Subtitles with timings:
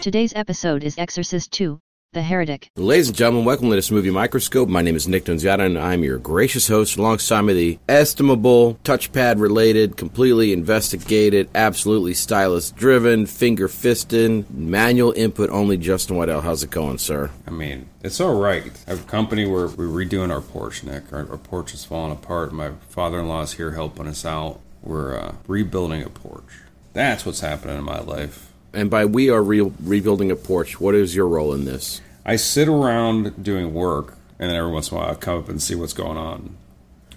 [0.00, 1.78] Today's episode is Exorcist 2
[2.14, 2.70] The Heretic.
[2.74, 4.66] Ladies and gentlemen, welcome to this movie microscope.
[4.66, 6.96] My name is Nick Nunziata, and I'm your gracious host.
[6.96, 15.50] Alongside me, the estimable, touchpad related, completely investigated, absolutely stylist driven, finger fisting, manual input
[15.50, 16.40] only Justin Waddell.
[16.40, 17.30] How's it going, sir?
[17.46, 18.72] I mean, it's all right.
[18.86, 21.12] I have a company where we're redoing our porch, Nick.
[21.12, 22.54] Our, our porch is falling apart.
[22.54, 24.60] My father-in-law is here helping us out.
[24.80, 26.62] We're uh, rebuilding a porch.
[26.94, 28.49] That's what's happening in my life.
[28.72, 32.00] And by we are re- rebuilding a porch, what is your role in this?
[32.24, 35.48] I sit around doing work, and then every once in a while I come up
[35.48, 36.56] and see what's going on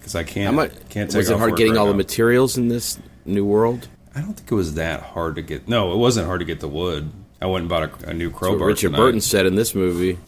[0.03, 0.55] because I can't.
[0.55, 3.87] Much, can't take was it hard getting right all the materials in this new world?
[4.13, 5.67] I don't think it was that hard to get.
[5.67, 7.09] No, it wasn't hard to get the wood.
[7.41, 8.67] I went and bought a, a new crowbar.
[8.67, 8.97] Richard tonight.
[8.97, 10.19] Burton said in this movie.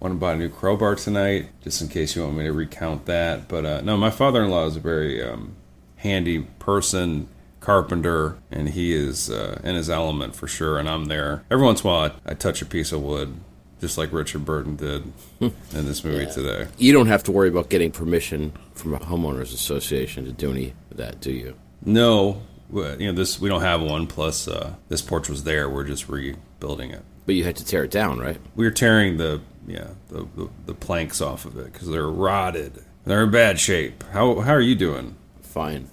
[0.00, 3.06] Went and bought a new crowbar tonight, just in case you want me to recount
[3.06, 3.46] that.
[3.46, 5.54] But uh, no, my father-in-law is a very um,
[5.96, 7.28] handy person,
[7.62, 10.78] carpenter, and he is uh, in his element for sure.
[10.78, 12.12] And I'm there every once in a while.
[12.26, 13.34] I, I touch a piece of wood,
[13.80, 15.52] just like Richard Burton did in
[15.86, 16.66] this movie today.
[16.76, 20.74] You don't have to worry about getting permission from a homeowners association to do any
[20.90, 21.54] of that, do you?
[21.84, 23.40] No, you know this.
[23.40, 24.06] We don't have one.
[24.06, 25.68] Plus, uh, this porch was there.
[25.68, 27.02] We're just rebuilding it.
[27.24, 28.38] But you had to tear it down, right?
[28.56, 32.84] We were tearing the yeah the the, the planks off of it because they're rotted.
[33.04, 34.02] They're in bad shape.
[34.12, 35.16] How how are you doing?
[35.40, 35.88] Fine.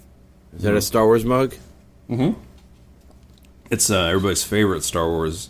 [0.56, 1.56] Is that a Star Wars mug?
[2.10, 2.42] Mm hmm.
[3.72, 5.50] It's uh, everybody's favorite Star Wars,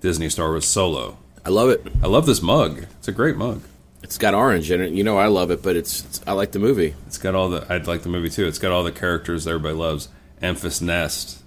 [0.00, 1.18] Disney Star Wars Solo.
[1.44, 1.86] I love it.
[2.02, 2.86] I love this mug.
[2.98, 3.62] It's a great mug.
[4.02, 4.92] It's got orange in it.
[4.92, 6.94] You know I love it, but it's, it's I like the movie.
[7.06, 7.66] It's got all the.
[7.68, 8.46] I'd like the movie too.
[8.46, 10.08] It's got all the characters that everybody loves.
[10.42, 11.42] Enfys Nest,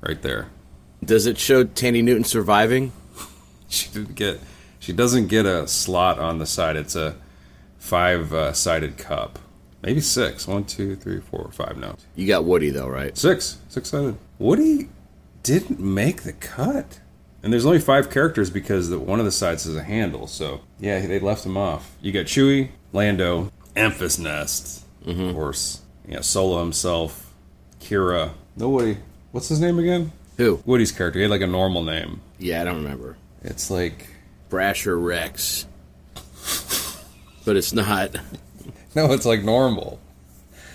[0.00, 0.48] right there.
[1.04, 2.92] Does it show Thandie Newton surviving?
[3.68, 4.38] She didn't get.
[4.80, 6.76] She doesn't get a slot on the side.
[6.76, 7.16] It's a
[7.78, 9.38] five-sided cup,
[9.82, 10.46] maybe six.
[10.46, 11.76] One, two, three, four, five.
[11.76, 13.16] No, You got Woody though, right?
[13.16, 13.58] six.
[13.68, 14.16] Six-sided.
[14.38, 14.88] Woody
[15.42, 17.00] didn't make the cut,
[17.42, 20.26] and there's only five characters because the, one of the sides is a handle.
[20.26, 21.96] So yeah, they left him off.
[22.00, 25.34] You got Chewie, Lando, Enfys Nest, of mm-hmm.
[25.34, 25.80] course.
[26.06, 27.32] Yeah, Solo himself,
[27.80, 28.32] Qi'ra.
[28.56, 28.98] No Woody.
[29.30, 30.12] What's his name again?
[30.36, 30.62] Who?
[30.64, 31.18] Woody's character.
[31.18, 32.20] He had like a normal name.
[32.38, 33.16] Yeah, I don't remember.
[33.42, 34.08] It's like
[34.50, 35.66] Brasher Rex.
[37.44, 38.16] But it's not.
[38.96, 39.98] No, it's like normal.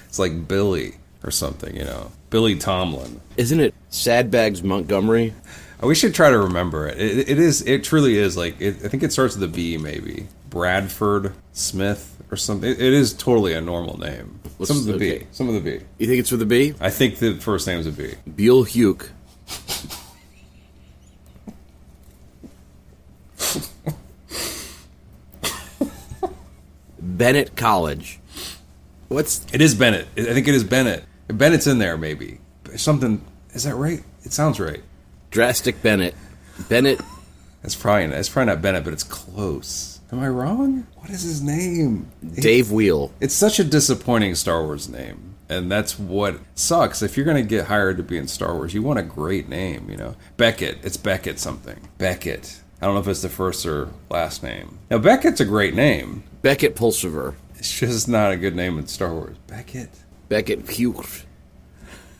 [0.07, 2.11] It's like Billy or something, you know.
[2.31, 3.21] Billy Tomlin.
[3.37, 5.33] Isn't it Sadbags Montgomery?
[5.81, 6.99] We should try to remember it.
[6.99, 7.61] It, it is.
[7.61, 8.35] It truly is.
[8.35, 12.69] Like it, I think it starts with a B, maybe Bradford Smith or something.
[12.69, 14.39] It, it is totally a normal name.
[14.63, 15.19] Some of the okay.
[15.19, 15.27] B.
[15.31, 15.85] Some of the B.
[15.99, 16.73] You think it's with a B?
[16.81, 18.15] I think the first name is a B.
[18.35, 19.09] Buell Huke.
[27.17, 28.19] Bennett College.
[29.07, 30.07] What's It is Bennett.
[30.17, 31.03] I think it is Bennett.
[31.27, 32.39] Bennett's in there, maybe.
[32.75, 33.25] Something.
[33.53, 34.03] Is that right?
[34.23, 34.83] It sounds right.
[35.31, 36.15] Drastic Bennett?
[36.69, 36.99] Bennett
[37.61, 38.07] That's probably.
[38.07, 39.99] That's probably not Bennett, but it's close.
[40.11, 40.87] Am I wrong?
[40.95, 42.09] What is his name?
[42.35, 43.11] Dave Wheel.
[43.19, 45.35] It's such a disappointing Star Wars name.
[45.49, 47.01] And that's what sucks.
[47.01, 49.49] If you're going to get hired to be in Star Wars, you want a great
[49.49, 50.15] name, you know.
[50.37, 50.77] Beckett.
[50.83, 51.89] It's Beckett something.
[51.97, 52.61] Beckett.
[52.81, 54.79] I don't know if it's the first or last name.
[54.89, 56.23] Now, Beckett's a great name.
[56.47, 57.35] Beckett Pulsiver.
[57.55, 59.35] It's just not a good name in Star Wars.
[59.47, 59.89] Beckett.
[60.29, 61.25] Beckett Huke.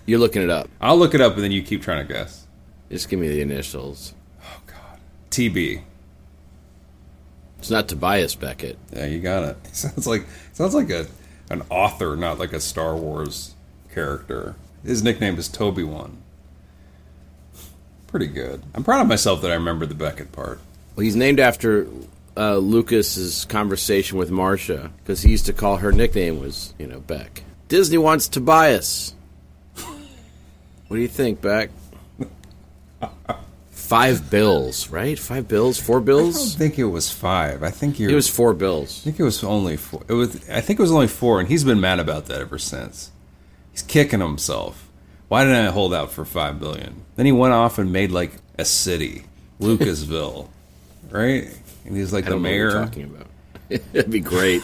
[0.05, 0.67] You're looking it up.
[0.81, 2.45] I'll look it up and then you keep trying to guess.
[2.91, 4.13] Just give me the initials.
[4.43, 4.99] Oh, God.
[5.31, 5.81] TB.
[7.59, 8.77] It's not Tobias Beckett.
[8.91, 9.65] Yeah, you got it.
[9.73, 11.07] Sounds like sounds like a
[11.49, 13.55] an author, not like a Star Wars
[13.93, 14.55] character.
[14.83, 16.17] His nickname is Toby One.
[18.07, 18.61] Pretty good.
[18.75, 20.59] I'm proud of myself that I remember the Beckett part.
[20.97, 21.87] Well, he's named after
[22.37, 26.99] uh, Lucas's conversation with Marcia because he used to call her nickname was you know
[26.99, 27.43] Beck.
[27.67, 29.13] Disney wants Tobias.
[30.87, 31.69] What do you think, Beck?
[33.71, 35.17] Five bills, right?
[35.17, 36.35] Five bills, four bills.
[36.35, 37.63] I don't think it was five.
[37.63, 38.11] I think you're.
[38.11, 38.99] It was four bills.
[38.99, 40.03] I think it was only four.
[40.09, 40.49] It was.
[40.49, 43.11] I think it was only four, and he's been mad about that ever since.
[43.71, 44.89] He's kicking himself.
[45.29, 47.05] Why didn't I hold out for five billion?
[47.15, 49.23] Then he went off and made like a city,
[49.61, 50.49] Lucasville,
[51.09, 51.47] right?
[51.87, 52.71] And he's like the don't know what mayor.
[52.71, 53.27] talking about.
[53.93, 54.61] That'd be great.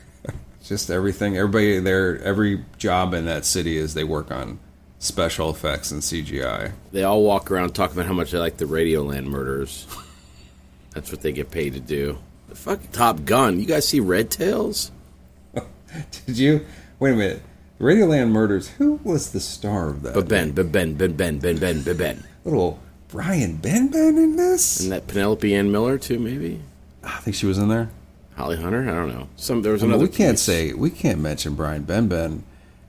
[0.64, 1.36] Just everything.
[1.36, 2.20] Everybody there.
[2.22, 4.58] Every job in that city is they work on
[4.98, 6.72] special effects and CGI.
[6.92, 9.86] They all walk around talking about how much they like the Radioland murders.
[10.92, 12.18] That's what they get paid to do.
[12.48, 13.60] The fucking Top Gun.
[13.60, 14.90] You guys see Red Tails?
[16.26, 16.64] Did you?
[16.98, 17.42] Wait a minute.
[17.80, 18.68] Radioland Murders.
[18.68, 20.28] Who was the star of that?
[20.28, 22.24] Ben, Ben, Ben, Ben, Ben, Ben, Ben, Ben.
[22.44, 22.78] Little
[23.08, 24.80] Brian Benben in this.
[24.80, 26.60] And that Penelope Ann Miller too, maybe.
[27.02, 27.90] I think she was in there.
[28.36, 28.82] Holly Hunter.
[28.82, 29.28] I don't know.
[29.36, 30.10] Some there was I mean, another.
[30.10, 30.42] we can't piece.
[30.42, 32.42] say we can't mention Brian Benben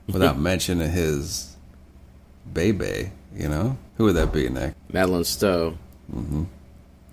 [0.08, 1.54] without mentioning his
[2.52, 3.10] Bebe.
[3.34, 4.74] You know who would that be, Nick?
[4.92, 5.76] Madeleine Stowe.
[6.12, 6.44] Mm-hmm.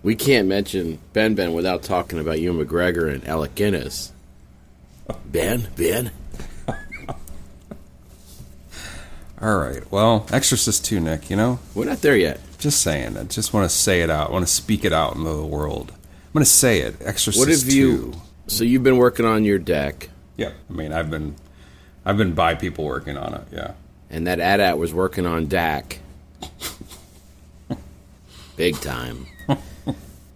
[0.02, 4.12] We can't mention Ben Ben without talking about Ewan McGregor and Alec Guinness.
[5.26, 6.12] Ben, Ben.
[9.44, 9.84] All right.
[9.92, 11.30] Well, Exorcist two, Nick.
[11.30, 12.40] You know, We're not there yet.
[12.60, 13.18] just saying.
[13.18, 14.30] I just want to say it out.
[14.30, 15.92] I want to speak it out into the world.
[15.92, 16.96] I'm going to say it.
[17.02, 18.14] Exorcist What have you?
[18.48, 20.52] So you've been working on your deck, Yeah.
[20.70, 21.36] I mean, I've been,
[22.06, 23.42] I've been by people working on it.
[23.52, 23.74] Yeah.
[24.10, 25.98] and that AT-AT was working on DAC.
[28.56, 29.26] Big time.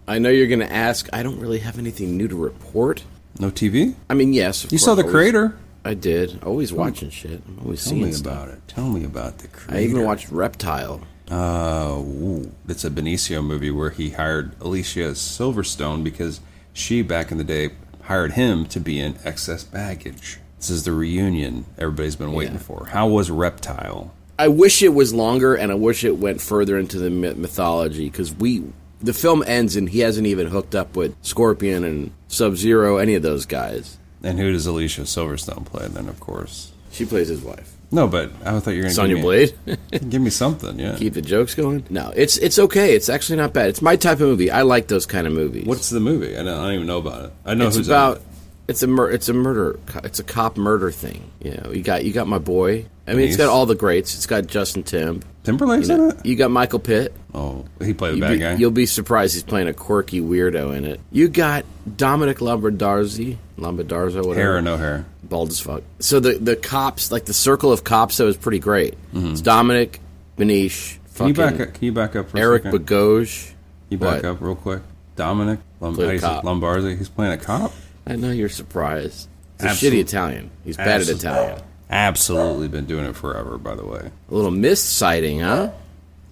[0.06, 1.08] I know you're going to ask.
[1.12, 3.04] I don't really have anything new to report.
[3.38, 3.94] No TV.
[4.10, 4.64] I mean, yes.
[4.64, 5.56] of You course, saw the creator.
[5.84, 6.42] I did.
[6.44, 7.40] Always watching shit.
[7.46, 8.32] I'm always Tell seeing me stuff.
[8.32, 8.68] about it.
[8.68, 9.76] Tell me about the creator.
[9.80, 11.00] I even watched Reptile.
[11.30, 16.40] Uh, ooh, it's a Benicio movie where he hired Alicia Silverstone because
[16.72, 17.70] she, back in the day,
[18.02, 20.38] hired him to be in excess baggage.
[20.58, 22.60] This is the reunion everybody's been waiting Yeah.
[22.60, 22.86] for.
[22.86, 24.12] How was Reptile?
[24.38, 28.34] I wish it was longer, and I wish it went further into the mythology because
[28.34, 28.64] we.
[29.00, 33.14] The film ends, and he hasn't even hooked up with Scorpion and Sub Zero, any
[33.14, 33.96] of those guys.
[34.22, 36.72] And who does Alicia Silverstone play then, of course?
[36.90, 39.54] She plays his wife, No, but I thought you were going to Sonya Blade.
[40.08, 40.96] give me something, yeah.
[40.96, 41.84] Keep the jokes going.
[41.90, 42.94] No, it's it's okay.
[42.94, 43.68] It's actually not bad.
[43.68, 44.50] It's my type of movie.
[44.50, 45.66] I like those kind of movies.
[45.66, 46.34] What's the movie?
[46.36, 47.32] I don't, I don't even know about it.
[47.44, 48.22] I know it's about?
[48.68, 48.72] It.
[48.72, 49.78] It's a mur- it's a murder.
[50.04, 51.30] It's a cop murder thing.
[51.42, 52.86] You know, you got you got my boy.
[53.06, 54.14] I mean, it's got all the greats.
[54.14, 55.22] It's got Justin Timb.
[55.42, 56.26] Timberlake's You, know, in it?
[56.26, 57.14] you got Michael Pitt.
[57.32, 58.54] Oh, he played the You bad be, guy.
[58.56, 61.00] You'll be surprised he's playing a quirky weirdo in it.
[61.10, 61.64] You got
[61.96, 64.34] Dominic Lombardarzi, Lombardarzo, whatever.
[64.34, 65.06] Hair or no hair?
[65.22, 65.82] Bald as fuck.
[66.00, 68.94] So the the cops, like the circle of cops, that was pretty great.
[69.14, 69.32] Mm-hmm.
[69.32, 70.00] It's Dominic,
[70.36, 71.72] Benish, Can you back up?
[71.74, 72.86] Can you back up for Eric a second?
[72.86, 73.52] Bagoj.
[73.88, 74.24] you back What?
[74.26, 74.82] up real quick.
[75.16, 76.44] Dominic Lom- Played a how do you say- cop.
[76.44, 76.96] Lombardi.
[76.96, 77.72] He's playing a cop.
[78.08, 79.28] I know you're surprised.
[79.60, 80.50] He's a shitty Italian.
[80.64, 81.60] He's bad at Italian.
[81.90, 83.58] Absolutely been doing it forever.
[83.58, 85.72] By the way, A little mist sighting, huh?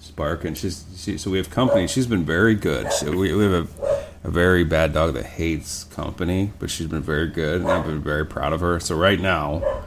[0.01, 1.87] Spark and she's she, so we have company.
[1.89, 2.93] She's been very good.
[2.93, 7.03] So we, we have a, a very bad dog that hates company, but she's been
[7.03, 8.79] very good, and I've been very proud of her.
[8.81, 9.83] So right now,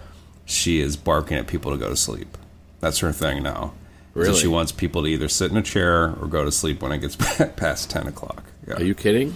[0.46, 2.38] she is barking at people to go to sleep.
[2.82, 3.74] That's her thing now.
[4.16, 4.40] So Really?
[4.40, 6.98] she wants people to either sit in a chair or go to sleep when it
[7.00, 7.16] gets
[7.56, 8.44] past ten o'clock.
[8.68, 8.76] Yeah.
[8.76, 9.36] Are you kidding?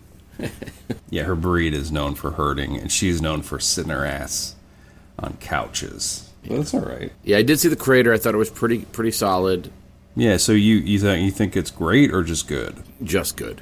[1.09, 4.55] Yeah, her breed is known for herding, and she's known for sitting her ass
[5.19, 6.29] on couches.
[6.47, 7.11] But that's all right.
[7.25, 8.13] Yeah, I did see the creator.
[8.13, 9.71] I thought it was pretty pretty solid.
[10.15, 10.37] Yeah.
[10.37, 12.77] So you you think you think it's great or just good?
[13.03, 13.61] Just good.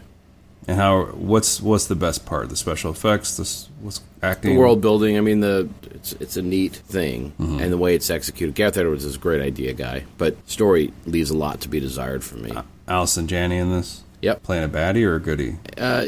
[0.67, 1.05] And how?
[1.05, 2.49] What's what's the best part?
[2.49, 3.37] The special effects.
[3.37, 4.53] This what's acting.
[4.53, 5.17] The world building.
[5.17, 7.59] I mean, the it's it's a neat thing, Mm-hmm.
[7.61, 8.53] and the way it's executed.
[8.53, 12.23] Gareth Edwards is a great idea guy, but story leaves a lot to be desired
[12.23, 12.51] for me.
[12.87, 14.03] Allison Janney in this.
[14.21, 14.43] Yep.
[14.43, 15.57] Playing a baddie or a goodie?
[15.77, 16.05] Uh,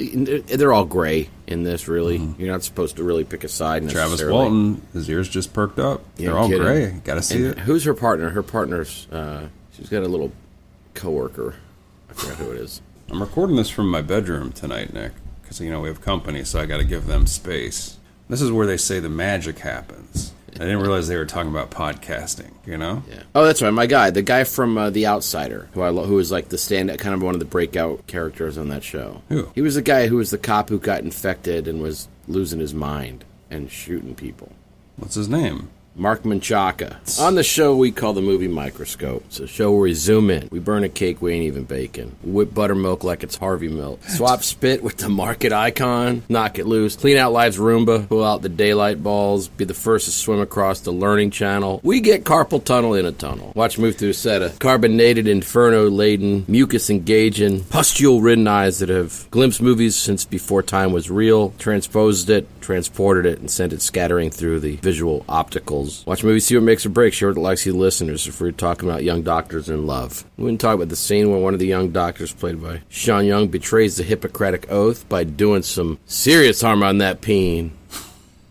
[0.58, 1.88] they're all gray in this.
[1.88, 3.84] Really, you're not supposed to really pick a side.
[3.84, 3.92] Mm-hmm.
[3.92, 4.24] Travis.
[4.24, 6.02] Walton, his ears just perked up.
[6.18, 6.64] You They're all kidding.
[6.64, 6.90] gray.
[7.06, 7.60] Got to see And it.
[7.60, 8.30] Who's her partner?
[8.32, 10.32] Her partner's uh, she's got a little
[10.94, 11.56] coworker.
[12.10, 12.82] I forgot who it is.
[13.10, 16.60] I'm recording this from my bedroom tonight, Nick, because you know we have company, so
[16.60, 17.98] I got to give them space.
[18.30, 20.34] This is where they say the magic happens.
[20.56, 22.52] I didn't realize they were talking about podcasting.
[22.66, 23.04] You know?
[23.10, 23.24] Yeah.
[23.34, 23.72] Oh, that's right.
[23.72, 26.58] My guy, the guy from uh, The Outsider, who I lo- who was like the
[26.58, 29.22] stand, kind of one of the breakout characters on that show.
[29.30, 29.50] Who?
[29.56, 32.74] He was the guy who was the cop who got infected and was losing his
[32.74, 33.24] mind.
[33.50, 34.52] and shooting people.
[34.96, 35.70] What's his name?
[36.02, 36.98] Marc Menchaca.
[37.22, 39.24] On the show we call the movie Microscope.
[39.28, 40.50] It's a show where we zoom in.
[40.52, 42.16] We burn a cake we ain't even baking.
[42.24, 44.04] Whip buttermilk like it's Harvey milk.
[44.08, 46.24] Swap spit with the market icon.
[46.28, 46.96] Knock it loose.
[46.96, 48.10] Clean out life's Roomba.
[48.10, 49.48] Pull out the daylight balls.
[49.48, 51.80] Be the first to swim across the learning channel.
[51.84, 53.54] We get carpal tunnel in a tunnel.
[53.56, 58.90] Watch move through a set of carbonated, inferno laden, mucus engaging, pustule ridden eyes that
[58.90, 63.84] have glimpsed movies since before time was real, transposed it, transported it, and sent it
[63.84, 65.91] scattering through the visual opticals.
[66.06, 67.18] Watch movies, see what makes or breaks.
[67.18, 70.26] Share what it likes you listeners if we're talking about young doctors in love.
[70.38, 73.26] We wouldn't talk about the scene where one of the young doctors, played by Sean
[73.26, 77.72] Young, betrays the Hippocratic Oath by doing some serious harm on that peen.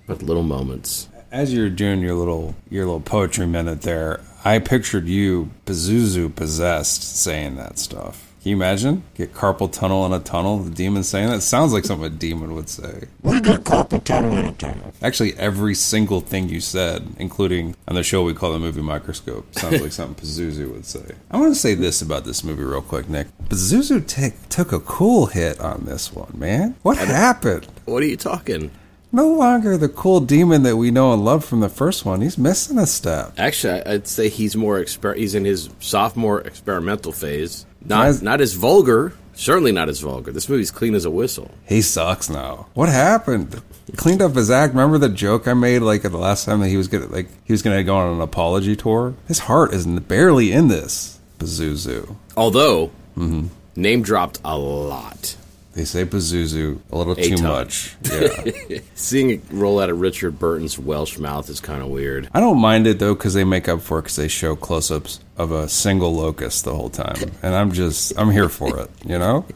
[0.06, 1.08] But little moments.
[1.30, 7.02] As you're doing your little your little poetry minute there, I pictured you Pazuzu possessed
[7.16, 8.29] saying that stuff.
[8.42, 9.02] Can you imagine?
[9.14, 10.58] Get carpal tunnel in a tunnel.
[10.60, 13.04] The demon saying that sounds like something a demon would say.
[13.22, 14.94] We get carpal tunnel in a tunnel.
[15.02, 19.54] Actually, every single thing you said, including on the show we call the movie Microscope,
[19.58, 21.04] sounds like something Pazuzu would say.
[21.30, 23.26] I want to say this about this movie real quick, Nick.
[23.50, 26.76] Pazuzu t- took a cool hit on this one, man.
[26.82, 27.66] What happened?
[27.84, 28.70] What are you talking?
[29.12, 32.20] No longer the cool demon that we know and love from the first one.
[32.22, 33.32] He's missing a step.
[33.36, 37.66] Actually, I- I'd say he's more exper- he's in his sophomore experimental phase.
[37.84, 39.12] Not Guys- not as vulgar.
[39.34, 40.32] Certainly not as vulgar.
[40.32, 41.50] This movie's clean as a whistle.
[41.66, 42.66] He sucks now.
[42.74, 43.62] What happened?
[43.96, 44.74] Cleaned up his act.
[44.74, 47.52] Remember the joke I made like the last time that he was gonna like he
[47.52, 49.14] was gonna go on an apology tour?
[49.28, 51.18] His heart is barely in this.
[51.38, 52.16] Pazuzu.
[52.36, 53.46] Although Mm-hmm.
[53.76, 55.36] name dropped a lot.
[55.80, 57.96] They say Pazuzu a little too much.
[58.04, 58.80] Yeah.
[58.94, 62.28] Seeing it roll out of Richard Burton's Welsh mouth is kind of weird.
[62.34, 65.20] I don't mind it though because they make up for it because they show close-ups
[65.38, 68.90] of a single locust the whole time, and I'm just I'm here for it.
[69.06, 69.46] You know.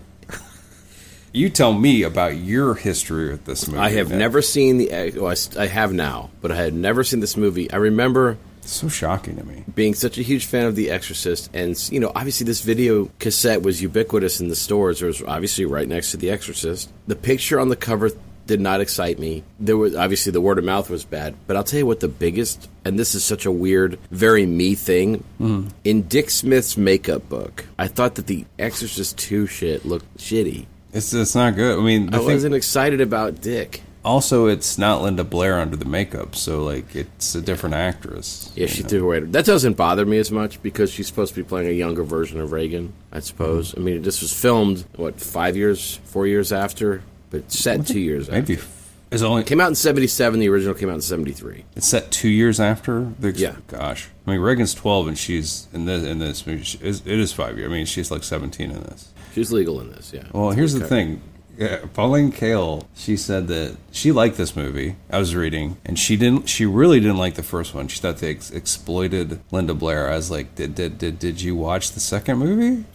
[1.34, 3.80] You tell me about your history with this movie.
[3.80, 4.18] I have Nick.
[4.18, 5.12] never seen the.
[5.16, 7.70] Well, I, s- I have now, but I had never seen this movie.
[7.70, 9.64] I remember so shocking to me.
[9.74, 13.62] being such a huge fan of The Exorcist, and you know, obviously this video cassette
[13.62, 15.02] was ubiquitous in the stores.
[15.02, 16.90] It was obviously right next to The Exorcist.
[17.06, 18.10] The picture on the cover
[18.46, 19.42] did not excite me.
[19.58, 22.08] There was obviously the word of mouth was bad, but I'll tell you what the
[22.08, 25.24] biggest, and this is such a weird, very me thing.
[25.40, 25.68] Mm-hmm.
[25.84, 30.66] In Dick Smith's makeup book, I thought that The Exorcist Two shit looked shitty.
[30.92, 31.78] It's it's not good.
[31.78, 33.82] I mean, I thing- wasn't excited about Dick.
[34.04, 38.52] Also it's not Linda Blair under the makeup, so like it's a different actress.
[38.54, 39.20] Yeah, she threw away.
[39.20, 42.38] That doesn't bother me as much because she's supposed to be playing a younger version
[42.40, 42.92] of Regan.
[43.12, 43.70] I suppose.
[43.70, 43.80] Mm-hmm.
[43.80, 48.30] I mean, this was filmed what five years, four years after, but set two years
[48.30, 48.66] Maybe after.
[49.10, 50.38] it's only Came out in '77.
[50.38, 51.64] The original came out in '73.
[51.74, 53.10] it's set two years after.
[53.18, 53.56] The, Yeah.
[53.68, 56.62] Gosh, I mean Regan's twelve and she's in this in this movie.
[56.64, 57.70] She, it is five years.
[57.70, 59.08] I mean she's like seventeen in this.
[59.34, 60.12] She's legal in this.
[60.12, 60.24] Yeah.
[60.32, 60.88] Well, here's the Okay.
[60.88, 61.22] thing.
[61.56, 64.96] Yeah, Pauline Kael, she said that she liked this movie.
[65.10, 66.48] I was reading, and she didn't.
[66.48, 67.88] She really didn't like the first one.
[67.88, 70.10] She thought they ex- exploited Linda Blair.
[70.10, 72.84] I was like, did did did, did you watch the second movie?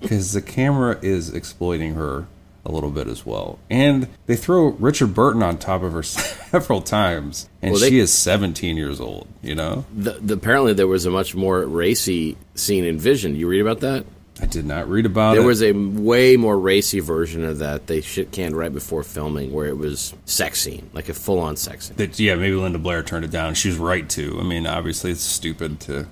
[0.00, 2.26] Because the camera is exploiting her
[2.64, 6.80] a little bit as well, and they throw Richard Burton on top of her several
[6.82, 9.28] times, and Well, they- she is 17 years old.
[9.42, 13.36] You know, The, the, apparently, there was a much more racy scene in Vision.
[13.36, 14.04] You read about that?
[14.40, 15.42] I did not read about There it.
[15.42, 17.86] There was a way more racy version of that.
[17.86, 21.56] They shit canned right before filming, where it was sex scene, like a full on
[21.56, 21.96] sex scene.
[21.96, 23.54] that yeah, maybe Linda Blair turned it down.
[23.54, 24.38] She was right to.
[24.40, 26.06] I mean, obviously, it's stupid to.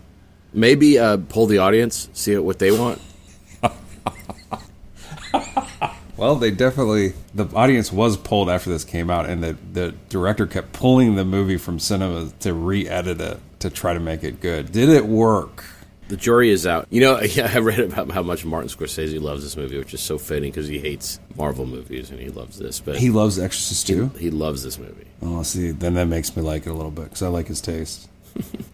[0.52, 3.00] Maybe uh, poll the audience, see what they want.
[6.16, 10.47] Well, they definitely the audience was pulled after this came out, and the the director
[10.47, 14.73] kept pulling the movie from cinema to re-edit it to try to make it good.
[14.73, 15.64] Did it work?
[16.08, 16.86] The jury is out.
[16.90, 20.00] You know, yeah, I read about how much Martin Scorsese loves this movie, which is
[20.00, 22.80] so fitting because he hates Marvel movies and he loves this.
[22.80, 24.08] But He loves Exorcist too.
[24.18, 25.06] he loves this movie.
[25.22, 27.60] Oh, see, then that makes me like it a little bit because I like his
[27.60, 28.08] taste.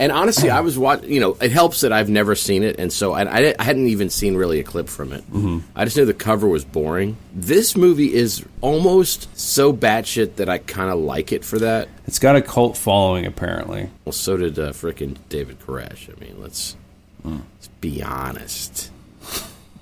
[0.00, 1.12] And honestly, I was watching.
[1.12, 3.86] You know, it helps that I've never seen it, and so I, I, I hadn't
[3.86, 5.20] even seen really a clip from it.
[5.30, 5.58] Mm-hmm.
[5.76, 7.16] I just knew the cover was boring.
[7.32, 11.88] This movie is almost so batshit that I kind of like it for that.
[12.08, 13.90] It's got a cult following apparently.
[14.04, 16.10] Well, so did uh, frickin' David Koresh.
[16.10, 16.76] I mean, let's
[17.24, 18.90] let's be honest.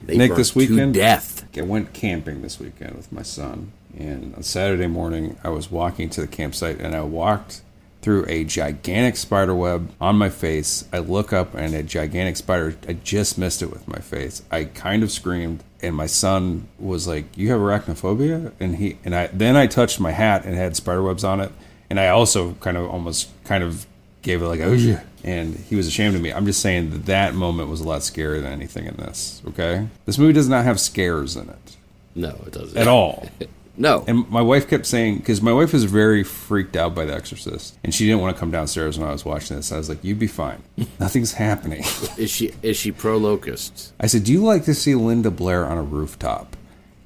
[0.02, 1.44] They Nick, this weekend- death.
[1.56, 6.08] I went camping this weekend with my son, and on Saturday morning, I was walking
[6.10, 7.62] to the campsite, and I walked
[8.02, 10.86] through a gigantic spider web on my face.
[10.92, 12.76] I look up, and a gigantic spider.
[12.88, 14.42] I just missed it with my face.
[14.50, 19.14] I kind of screamed, and my son was like, "You have arachnophobia?" And he and
[19.14, 21.52] I then I touched my hat and it had spider webs on it,
[21.90, 23.86] and I also kind of almost kind of
[24.22, 27.06] gave it like oh yeah and he was ashamed of me i'm just saying that
[27.06, 30.64] that moment was a lot scarier than anything in this okay this movie does not
[30.64, 31.76] have scares in it
[32.14, 33.28] No, it doesn't at all
[33.76, 34.04] No.
[34.06, 37.78] And my wife kept saying because my wife was very freaked out by The Exorcist,
[37.82, 39.72] and she didn't want to come downstairs when I was watching this.
[39.72, 40.62] I was like, "You'd be fine.
[41.00, 41.84] Nothing's happening."
[42.18, 43.94] is she is she pro locusts?
[43.98, 46.56] I said, "Do you like to see Linda Blair on a rooftop?"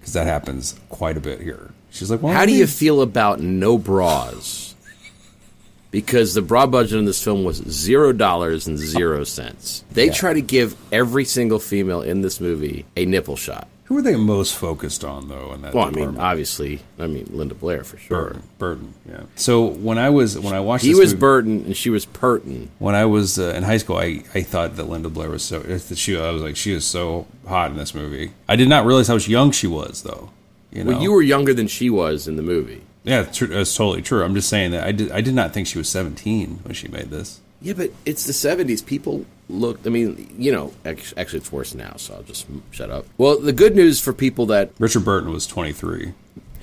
[0.00, 1.71] Because that happens quite a bit here.
[1.90, 4.73] She's like, well, How do you feel about no bras?
[5.94, 9.84] Because the broad budget in this film was zero dollars and zero cents.
[9.92, 13.68] They try to give every single female in this movie a nipple shot.
[13.84, 15.52] Who are they most focused on though?
[15.52, 18.22] In that Well, I mean, obviously, I mean Linda Blair for sure.
[18.24, 18.42] Burton.
[18.58, 18.94] Burton.
[19.08, 19.20] Yeah.
[19.36, 22.70] So when I was when I watched He was movie- Burton and she was Purton.
[22.80, 25.60] when I was uh, in high school, I, I thought that Linda Blair was so.
[25.60, 28.32] That she, I was like, she is so hot in this movie.
[28.48, 30.30] I did not realize how young she was, though.
[30.72, 30.90] You know?
[30.94, 32.82] Well, you were younger than she was in the movie.
[33.04, 34.25] Yeah, it's tr- that's totally true.
[34.25, 35.12] I'm just saying that I did.
[35.12, 37.40] I did not think she was 17 when she made this.
[37.61, 38.84] Yeah, but it's the '70s.
[38.84, 39.80] People look.
[39.87, 41.94] I mean, you know, actually, it's worse now.
[41.96, 43.06] So I'll just shut up.
[43.16, 46.14] Well, the good news for people that Richard Burton was 23.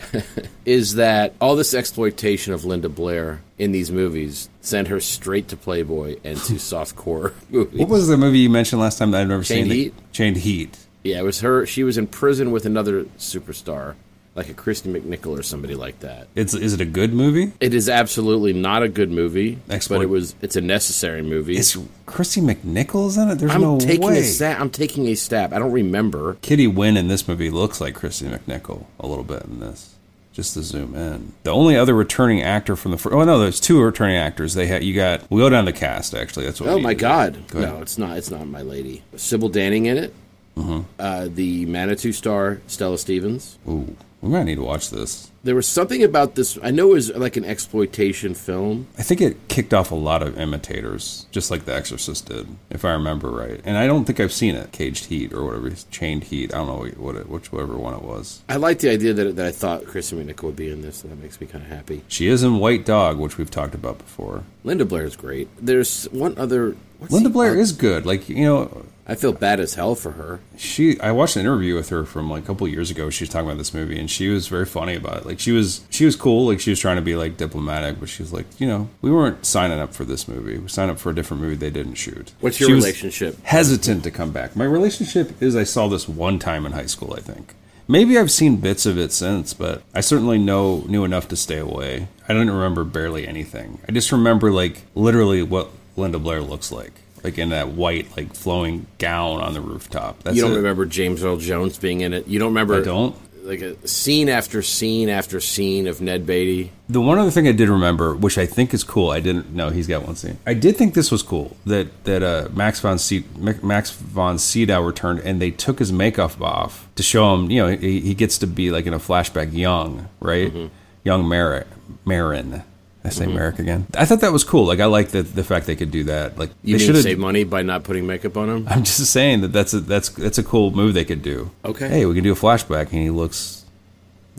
[0.66, 5.58] is that all this exploitation of Linda Blair in these movies sent her straight to
[5.58, 7.80] Playboy and to softcore movies.
[7.80, 9.78] What was the movie you mentioned last time that I've never Chained seen?
[9.78, 9.94] Heat?
[10.12, 10.78] Chained Heat.
[11.04, 11.66] Yeah, it was her.
[11.66, 13.96] She was in prison with another superstar,
[14.36, 16.28] like a Kristy McNichol or somebody like that.
[16.36, 17.52] It's is it a good movie?
[17.60, 20.36] It is absolutely not a good movie, Exploit- but it was.
[20.42, 21.58] It's a necessary movie.
[21.58, 23.36] Is Kristy McNichols in it?
[23.36, 24.20] There's I'm no taking way.
[24.20, 24.62] a stab.
[24.62, 25.54] I'm taking a stab.
[25.54, 26.36] I don't remember.
[26.42, 29.96] Kitty Winn in this movie looks like Kristy McNichol a little bit in this.
[30.34, 33.14] Just to zoom in, the only other returning actor from the first.
[33.14, 34.54] Oh no, there's two returning actors.
[34.54, 35.30] They had you got.
[35.30, 36.46] We will go down the cast actually.
[36.46, 36.70] That's what.
[36.70, 37.02] Oh my need to do.
[37.02, 37.48] God!
[37.50, 37.60] Go.
[37.60, 38.18] No, it's not.
[38.18, 39.04] It's not my lady.
[39.18, 40.14] Sybil Danning in it.
[40.56, 40.82] Mm-hmm.
[40.98, 43.58] Uh, the Manitou star Stella Stevens.
[43.68, 45.32] Ooh, we might need to watch this.
[45.44, 46.60] There was something about this.
[46.62, 48.86] I know it was like an exploitation film.
[48.98, 52.86] I think it kicked off a lot of imitators, just like The Exorcist did, if
[52.86, 53.60] I remember right.
[53.66, 56.54] And I don't think I've seen it, Caged Heat or whatever, Chained Heat.
[56.54, 58.44] I don't know what it, whichever one it was.
[58.48, 61.12] I like the idea that, that I thought Kristen McNichol would be in this, and
[61.12, 62.04] that makes me kind of happy.
[62.08, 64.44] She is in White Dog, which we've talked about before.
[64.64, 65.48] Linda Blair is great.
[65.60, 66.76] There's one other.
[67.10, 68.06] Linda Blair oth- is good.
[68.06, 70.40] Like you know, I feel bad as hell for her.
[70.58, 70.98] she.
[71.02, 73.10] I watched an interview with her from like a couple years ago.
[73.10, 75.26] She was talking about this movie, and she was very funny about it.
[75.26, 76.48] Like she was, she was cool.
[76.48, 79.12] Like she was trying to be like diplomatic, but she was like, you know, we
[79.12, 80.58] weren't signing up for this movie.
[80.58, 82.32] We signed up for a different movie they didn't shoot.
[82.40, 83.38] What's your She relationship?
[83.44, 84.56] Hesitant to come back.
[84.56, 87.14] My relationship is I saw this one time in high school.
[87.14, 87.54] I think.
[87.88, 91.58] Maybe I've seen bits of it since, but I certainly know knew enough to stay
[91.58, 92.08] away.
[92.30, 93.80] I don't remember barely anything.
[93.90, 96.94] I just remember like literally what Linda Blair looks like,
[97.24, 100.24] like in that white like flowing gown on the rooftop.
[100.24, 100.58] That's you don't it.
[100.58, 102.28] remember James Earl Jones being in it.
[102.28, 102.76] You don't remember.
[102.76, 103.16] I don't.
[103.44, 106.72] Like a scene after scene after scene of Ned Beatty.
[106.88, 109.72] The one other thing I did remember, which I think is cool, I didn't know
[109.72, 110.38] he's got one scene.
[110.46, 113.24] I did think this was cool that that uh, Max von Se-
[113.64, 117.50] Max von Sydow returned and they took his makeup off to show him.
[117.50, 120.54] You know, he, he gets to be like in a flashback, young, right?
[120.54, 120.68] Mm-hmm.
[121.04, 121.66] Young Merrick,
[122.06, 122.64] Merrin.
[123.04, 123.36] I say mm-hmm.
[123.36, 123.88] Merrick again.
[123.96, 124.66] I thought that was cool.
[124.66, 126.38] Like I like the the fact they could do that.
[126.38, 128.68] Like You they shoulda- save money by not putting makeup on him?
[128.70, 131.52] I'm just saying that that's a that's that's a cool move they could do.
[131.66, 131.90] Okay.
[131.90, 133.66] Hey, we can do a flashback and he looks.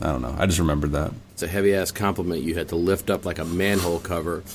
[0.00, 0.34] I don't know.
[0.38, 1.12] I just remembered that.
[1.32, 4.44] It's a heavy ass compliment you had to lift up like a manhole cover.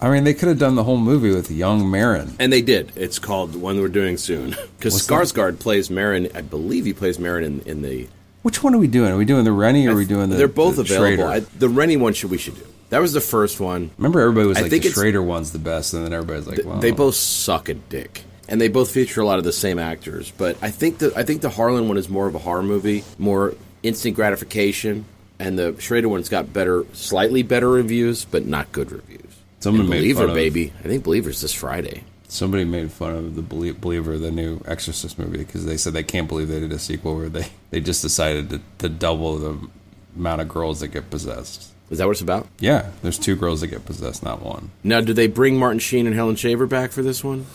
[0.00, 2.34] I mean, they could have done the whole movie with young Merrin.
[2.38, 2.92] And they did.
[2.94, 4.50] It's called the One We're Doing Soon.
[4.78, 5.12] Because that?
[5.12, 6.34] Skarsgård plays Merrin.
[6.36, 8.08] I believe he plays Merrin in, in the.
[8.48, 9.12] Which one are we doing?
[9.12, 10.36] Are we doing the Renny or are we doing the?
[10.36, 11.24] They're both the available.
[11.24, 12.66] I, the Renny one should we should do.
[12.88, 13.90] That was the first one.
[13.98, 16.78] Remember, everybody was I like, the Schrader one's the best, and then everybody's like, well,
[16.78, 20.30] They both suck at dick, and they both feature a lot of the same actors.
[20.30, 23.04] But I think the I think the Harlin one is more of a horror movie,
[23.18, 25.04] more instant gratification,
[25.38, 29.20] and the Schrader one's got better, slightly better reviews, but not good reviews.
[29.60, 30.72] Someone And Believer, baby.
[30.78, 32.02] I think Believer's this Friday.
[32.30, 36.28] Somebody made fun of the Believer, the new Exorcist movie, because they said they can't
[36.28, 39.68] believe they did a sequel where they they just decided to, to double the
[40.14, 41.72] amount of girls that get possessed.
[41.90, 42.46] Is that what it's about?
[42.60, 44.70] Yeah, there's two girls that get possessed, not one.
[44.84, 47.46] Now, do they bring Martin Sheen and Helen Shaver back for this one?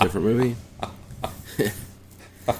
[0.00, 0.56] Different movie.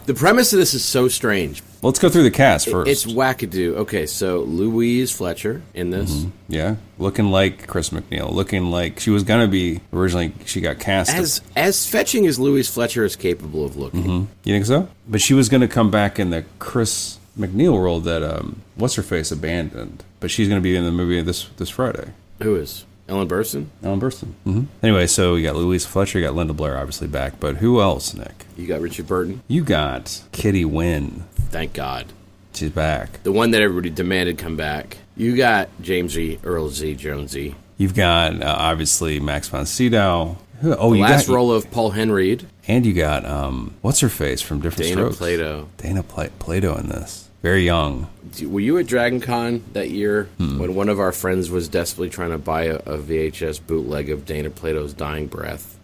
[0.07, 1.63] the premise of this is so strange.
[1.83, 2.91] Let's go through the cast first.
[2.91, 3.77] It's wackadoo.
[3.77, 6.11] Okay, so Louise Fletcher in this.
[6.11, 6.31] Mm-hmm.
[6.49, 10.33] yeah, looking like Chris MacNeil, looking like she was gonna be originally.
[10.47, 14.29] She got cast As as fetching as Louise Fletcher is capable of looking.
[14.45, 14.89] You think so?
[15.09, 18.95] But she was going to come back in the Chris MacNeil role that um, what's
[18.95, 20.03] her face abandoned.
[20.21, 22.13] But she's going to be in the movie this this Friday.
[22.43, 23.67] Who is Ellen Burstyn?
[23.83, 24.33] Ellen Burstyn.
[24.47, 24.63] Mm-hmm.
[24.83, 27.39] Anyway, so you got Louise Fletcher, you got Linda Blair, obviously back.
[27.39, 28.47] But who else, Nick?
[28.57, 29.43] You got Richard Burton.
[29.49, 31.25] You got Kitty Winn.
[31.35, 32.07] Thank God.
[32.55, 33.23] She's back.
[33.25, 34.99] The one that everybody demanded come back.
[35.17, 36.39] You got James E.
[36.45, 36.95] Earl Z.
[36.95, 37.55] Jonesy.
[37.77, 40.39] You've got uh, obviously Max von Sydow.
[40.63, 42.47] Oh, The you last got role of Paul Henreid.
[42.69, 45.17] And you got um, what's her face from Different Dana Strokes.
[45.17, 45.69] Plato.
[45.77, 47.24] Dana Pla- Plato in this.
[47.45, 48.09] Very young.
[48.43, 50.59] Were you at Dragon Con that year Hmm.
[50.59, 54.25] when one of our friends was desperately trying to buy a, a VHS bootleg of
[54.25, 55.77] Dana Plato's Dying Breath?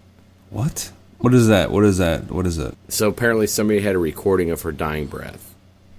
[0.48, 0.90] What?
[1.18, 1.70] What is that?
[1.70, 2.30] What is that?
[2.30, 2.74] What is it?
[2.88, 5.54] So apparently somebody had a recording of her dying breath,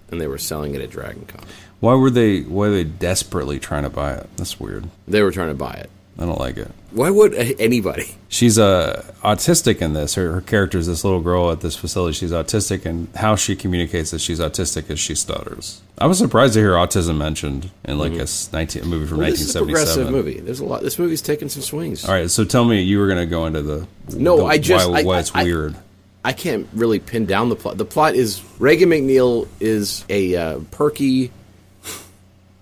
[0.09, 1.43] and they were selling it at Dragon Con.
[1.79, 2.41] Why were they?
[2.41, 4.27] Why were they desperately trying to buy it?
[4.37, 4.89] That's weird.
[5.07, 5.91] They were trying to buy it.
[6.21, 6.69] I don't like it.
[6.91, 8.13] Why would anybody?
[8.29, 10.13] She's uh, autistic in this.
[10.15, 12.13] Her, her character is this little girl at this facility.
[12.13, 15.81] She's autistic, and how she communicates that she's autistic is she stutters.
[15.97, 19.17] I was surprised to hear autism mentioned in like a s- 19, a movie from
[19.17, 19.21] Mm-hmm.
[19.21, 20.13] Well, this is a progressive 1977.
[20.13, 20.39] movie.
[20.41, 20.81] There's a lot.
[20.83, 22.05] This movie's taking some swings.
[22.05, 24.57] All right, so tell me, you were going to go into the No, the- I
[24.59, 25.75] just- why, I- why it's I- weird.
[26.23, 27.77] I can't really pin down the plot.
[27.79, 31.31] The plot is Regan MacNeil is a uh, perky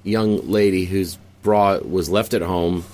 [0.03, 2.85] young lady whose bra was left at home.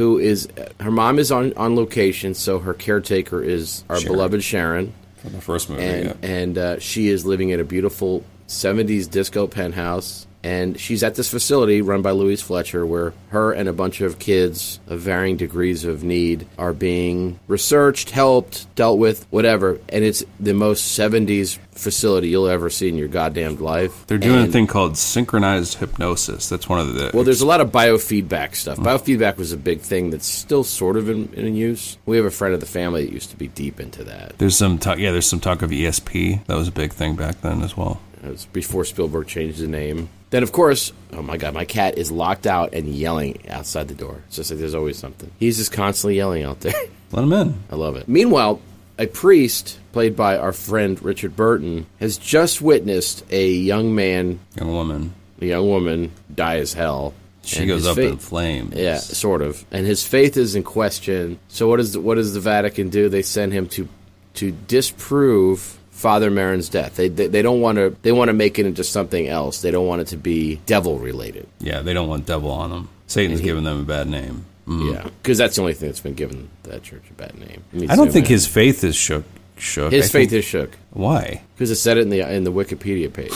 [0.00, 0.48] Who is
[0.80, 4.12] her mom is on on location, so her caretaker is our Sharon.
[4.14, 6.14] beloved Sharon, From the first movie, and yeah.
[6.22, 10.26] and uh, she is living in a beautiful '70s disco penthouse.
[10.42, 14.18] And she's at this facility run by Louise Fletcher, where her and a bunch of
[14.18, 19.78] kids of varying degrees of need are being researched, helped, dealt with, whatever.
[19.90, 24.06] And it's the most '70s facility you'll ever see in your goddamn life.
[24.06, 26.48] They're doing a thing called synchronized hypnosis.
[26.48, 27.10] That's one of the.
[27.12, 28.78] Well, there's a lot of biofeedback stuff.
[28.78, 28.86] Mm-hmm.
[28.86, 31.98] Biofeedback was a big thing that's still sort of in, in use.
[32.06, 34.38] We have a friend of the family that used to be deep into that.
[34.38, 34.98] There's some talk.
[34.98, 36.46] Yeah, there's some talk of ESP.
[36.46, 38.00] That was a big thing back then as well.
[38.22, 40.08] It was before Spielberg changed the name.
[40.30, 43.94] Then, of course, oh my God, my cat is locked out and yelling outside the
[43.94, 44.22] door.
[44.28, 45.30] It's just like there's always something.
[45.38, 46.72] He's just constantly yelling out there.
[47.12, 47.62] Let him in.
[47.70, 48.06] I love it.
[48.08, 48.60] Meanwhile,
[48.98, 54.72] a priest, played by our friend Richard Burton, has just witnessed a young man, Young
[54.72, 55.14] woman.
[55.40, 57.14] a young woman, die as hell.
[57.42, 58.74] She goes up faith- in flames.
[58.76, 59.64] Yeah, sort of.
[59.72, 61.40] And his faith is in question.
[61.48, 63.08] So what does the, what does the Vatican do?
[63.08, 63.88] They send him to
[64.34, 66.96] to disprove Father Merrin's death.
[66.96, 69.60] They they, they don't want to they want to make it into something else.
[69.60, 71.46] They don't want it to be devil related.
[71.60, 72.88] Yeah, they don't want devil on them.
[73.06, 74.46] Satan's giving them a bad name.
[74.66, 74.94] Mm.
[74.94, 77.62] Yeah, because that's the only thing that's been given that church a bad name.
[77.72, 79.24] Me I don't think his faith is shook.
[79.58, 79.92] Shook.
[79.92, 81.42] his I faith think- is shook Why?
[81.54, 83.34] because it said it in the in the Wikipedia page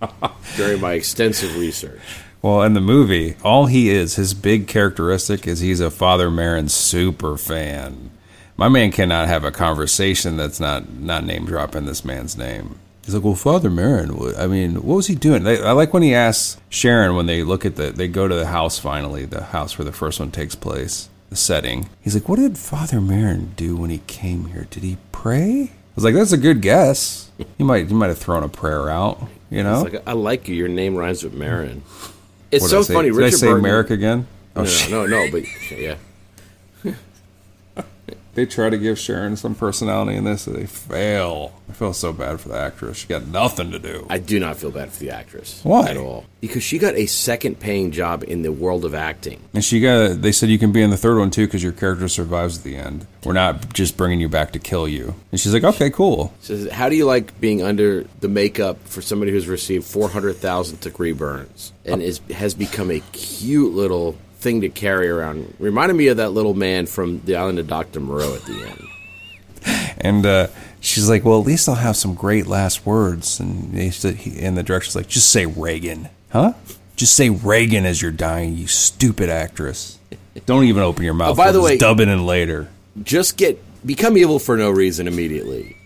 [0.56, 2.00] during my extensive research.
[2.42, 6.68] Well, in the movie, all he is, his big characteristic is he's a Father Merrin
[6.70, 8.10] super fan.
[8.56, 12.78] My man cannot have a conversation that's not not name dropping this man's name.
[13.04, 14.36] He's like, well, Father Merrin.
[14.36, 15.44] I mean, what was he doing?
[15.44, 18.34] They, I like when he asks Sharon when they look at the, they go to
[18.34, 21.88] the house finally, the house where the first one takes place, the setting.
[22.00, 24.66] He's like, what did Father Merrin do when he came here?
[24.70, 25.70] Did he pray?
[25.70, 27.30] I was like, that's a good guess.
[27.56, 29.22] He might, he might have thrown a prayer out.
[29.50, 30.56] You know, like I like you.
[30.56, 31.82] Your name rhymes with Merrin.
[32.50, 33.10] It's What so funny.
[33.10, 34.26] Did Richard I say Burton, Merrick again?
[34.56, 35.96] Oh, No, no, no, no, but yeah.
[38.36, 41.54] They try to give Sharon some personality in this, and they fail.
[41.70, 42.98] I feel so bad for the actress.
[42.98, 44.06] She got nothing to do.
[44.10, 45.62] I do not feel bad for the actress.
[45.62, 45.88] Why?
[45.88, 46.26] At all.
[46.42, 49.42] Because she got a second paying job in the world of acting.
[49.54, 50.20] And she got.
[50.20, 52.64] They said you can be in the third one too because your character survives at
[52.64, 53.06] the end.
[53.24, 55.14] We're not just bringing you back to kill you.
[55.32, 56.34] And she's like, okay, cool.
[56.40, 61.12] Says, how do you like being under the makeup for somebody who's received 400,000 degree
[61.12, 64.14] burns and is, has become a cute little
[64.46, 65.52] thing to carry around?
[65.58, 67.98] Reminded me of that little man from the island of Dr.
[67.98, 69.96] Moreau at the end.
[69.98, 70.46] And uh,
[70.80, 73.40] she's like, well, at least I'll have some great last words.
[73.40, 76.52] And they said, he, and the director's like, just say Regan, huh?
[76.94, 79.98] Just say Regan as you're dying, you stupid actress.
[80.46, 81.32] Don't even open your mouth.
[81.32, 82.68] Oh, by the way- dub it in later.
[83.02, 85.76] Just get, become evil for no reason immediately.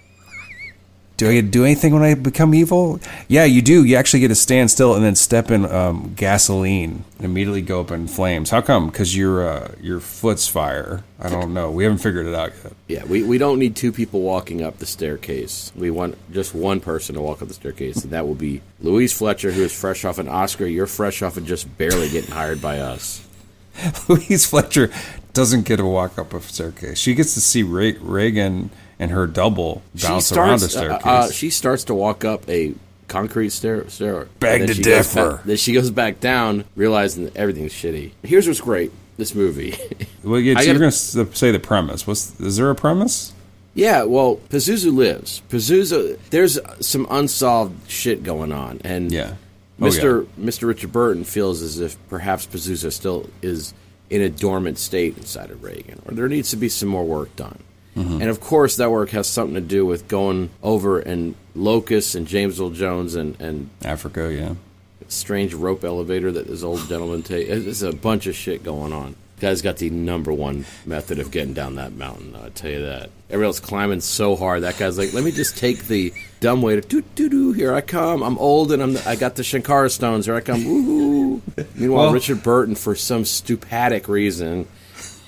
[1.20, 2.98] Do I do anything when I become evil?
[3.28, 3.85] Yeah, you do.
[3.85, 7.83] You actually get to stand still and then step in um, gasoline and immediately go
[7.83, 8.48] up in flames.
[8.48, 8.87] How come?
[8.87, 11.04] Because your uh, your foot's fire.
[11.20, 11.70] I don't know.
[11.70, 12.72] We haven't figured it out yet.
[12.88, 15.72] Yeah, we, we don't need two people walking up the staircase.
[15.76, 19.12] We want just one person to walk up the staircase, and that will be Louise
[19.12, 20.64] Fletcher, who is fresh off an Oscar.
[20.64, 23.28] You're fresh off of just barely getting hired by us.
[24.09, 24.90] Louise Fletcher
[25.35, 26.96] doesn't get to walk up a staircase.
[26.96, 31.06] She gets to see Re- Regan and her double bounce around a uh, staircase.
[31.06, 32.74] uh, she starts to walk up a
[33.08, 33.88] concrete stair.
[33.88, 35.32] stair Beg to differ.
[35.32, 38.12] back- then she goes back down, realizing that everything's shitty.
[38.22, 39.74] Here's what's great: this movie.
[40.22, 42.06] well, yeah, so you're going to say the premise.
[42.06, 43.32] What's is there a premise?
[43.72, 45.42] Yeah, well, Pazuzu lives.
[45.48, 49.34] Pazuzu, there's some unsolved shit going on, and Yeah.
[49.80, 50.26] Oh, Mr.
[50.38, 50.68] Mr.
[50.68, 53.72] Richard Burton feels as if perhaps Pazuzu still is
[54.10, 57.34] in a dormant state inside of Regan, or there needs to be some more work
[57.36, 57.60] done.
[57.96, 58.20] Mm-hmm.
[58.20, 62.26] And of course, that work has something to do with going over and Locust and
[62.26, 64.55] James Earl Jones and and Africa, yeah.
[65.09, 67.48] strange rope elevator that this old gentleman takes.
[67.48, 69.16] There's a bunch of shit going on.
[69.40, 72.37] Guy's got the number one method of getting down that mountain.
[72.37, 73.09] I'll tell you that.
[73.31, 74.64] Everybody else climbing so hard.
[74.64, 77.53] That guy's like, let me just take the dumb way to doo doo doo.
[77.53, 78.22] Here I come.
[78.22, 80.26] I'm old and I'm I got the Shankara stones.
[80.26, 80.64] Here I come.
[80.64, 81.42] Woo.
[81.74, 84.68] Meanwhile, Well- Richard Burton, for some stupatic reason,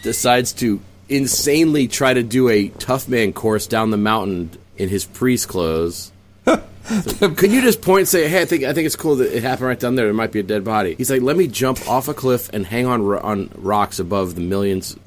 [0.03, 0.81] decides to
[1.13, 6.11] insanely try to do a tough man course down the mountain in his priest clothes.
[6.45, 9.35] So, Can you just point and say, "Hey, I think I think it's cool that
[9.37, 10.07] it happened right down there.
[10.07, 12.67] There might be a dead body." He's like, "Let me jump off a cliff and
[12.67, 14.97] hang on ro- on rocks above the millions.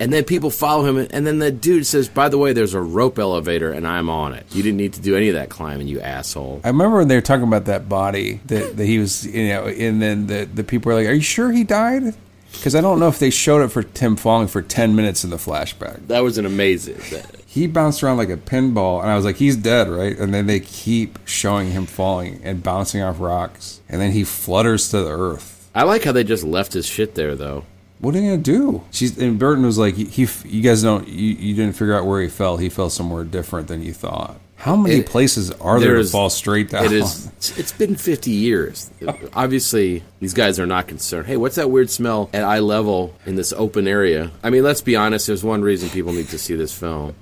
[0.00, 2.80] And then people follow him, and then the dude says, "By the way, there's a
[2.80, 4.46] rope elevator, and I'm on it.
[4.52, 7.16] You didn't need to do any of that climbing, you asshole." I remember when they
[7.16, 10.62] were talking about that body that, that he was, you know, and then the the
[10.62, 12.14] people were like, "Are you sure he died?"
[12.52, 15.30] Because I don't know if they showed it for Tim falling for ten minutes in
[15.30, 16.06] the flashback.
[16.08, 17.00] That was an amazing.
[17.46, 20.46] He bounced around like a pinball, and I was like, "He's dead, right?" And then
[20.46, 25.10] they keep showing him falling and bouncing off rocks, and then he flutters to the
[25.10, 25.70] earth.
[25.74, 27.64] I like how they just left his shit there, though.
[28.00, 28.82] What are you gonna do?
[28.90, 32.06] She's and Burton was like, he, he you guys don't, you, you didn't figure out
[32.06, 32.56] where he fell.
[32.56, 34.40] He fell somewhere different than you thought.
[34.58, 36.84] How many It- places are there to fall straight down?
[36.84, 37.28] It is.
[37.56, 38.90] It's been 50 years.
[39.32, 41.26] Obviously, these guys are not concerned.
[41.28, 44.32] Hey, what's that weird smell at eye level in this open area?
[44.42, 45.28] I mean, let's be honest.
[45.28, 47.14] There's one reason people need to see this film.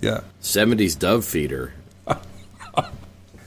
[0.00, 0.20] yeah.
[0.40, 1.72] 70s dove feeder.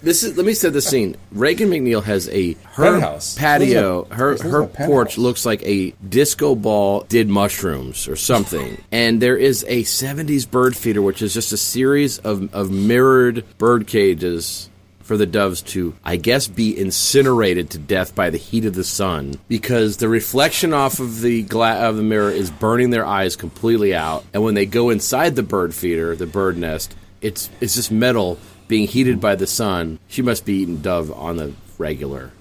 [0.03, 0.37] This is.
[0.37, 1.15] Let me set the scene.
[1.31, 3.35] Regan MacNeil has a her Penthouse.
[3.37, 4.03] patio.
[4.03, 4.87] This is a- her her penthouse.
[4.87, 8.77] porch looks like a disco ball did mushrooms or something.
[8.91, 13.43] and there is a 70s bird feeder, which is just a series of of mirrored
[13.57, 14.69] bird cages
[15.01, 18.83] for the doves to, I guess, be incinerated to death by the heat of the
[18.83, 23.35] sun because the reflection off of the gla- of the mirror is burning their eyes
[23.35, 24.23] completely out.
[24.33, 28.39] And when they go inside the bird feeder, the bird nest, it's it's just metal
[28.67, 29.99] being heated by the sun.
[30.07, 32.31] She must be eating dove on the regular.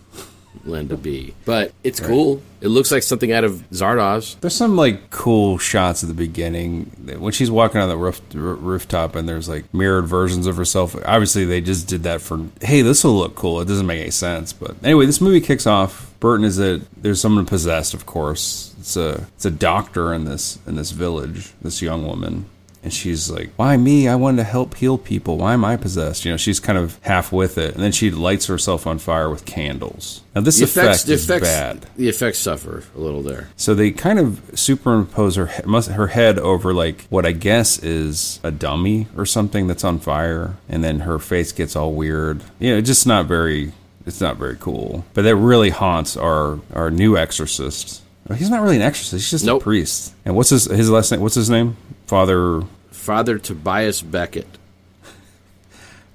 [0.65, 1.35] Linda B.
[1.45, 2.43] But it's cool.
[2.61, 4.41] It looks like something out of Zardoz.
[4.41, 6.85] There's some like cool shots at the beginning
[7.19, 10.97] when she's walking on the roof r- rooftop and there's like mirrored versions of herself.
[11.05, 13.61] Obviously, they just did that for hey, this will look cool.
[13.61, 16.15] It doesn't make any sense, but anyway, this movie kicks off.
[16.21, 18.75] Burton is a there's someone possessed, of course.
[18.79, 21.53] It's a it's a doctor in this in this village.
[21.61, 22.47] This young woman.
[22.85, 24.07] And she's like, "Why me?
[24.09, 25.39] I wanted to help heal people.
[25.39, 28.11] Why am I possessed?" You know, she's kind of half with it, and then she
[28.11, 30.21] lights herself on fire with candles.
[30.35, 31.87] Now, this The effect effects, the is effects, bad.
[31.97, 33.49] the effects suffer a little there.
[33.57, 38.51] So they kind of superimpose her her head over like what I guess is a
[38.51, 42.43] dummy or something that's on fire, and then her face gets all weird.
[42.59, 43.73] You know, it's just not very.
[44.07, 45.07] It's not very cool.
[45.15, 48.03] But that really haunts our our new exorcist.
[48.37, 49.13] He's not really an exorcist.
[49.25, 49.63] He's just Nope.
[49.63, 50.13] a priest.
[50.27, 51.21] And what's his his last name?
[51.23, 51.77] What's his name?
[52.07, 52.63] Father.
[52.91, 54.47] Father Tobias Beckett.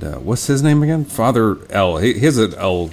[0.01, 1.03] Uh, what's his name again?
[1.03, 1.97] Father L.
[1.97, 2.89] He, he has an L.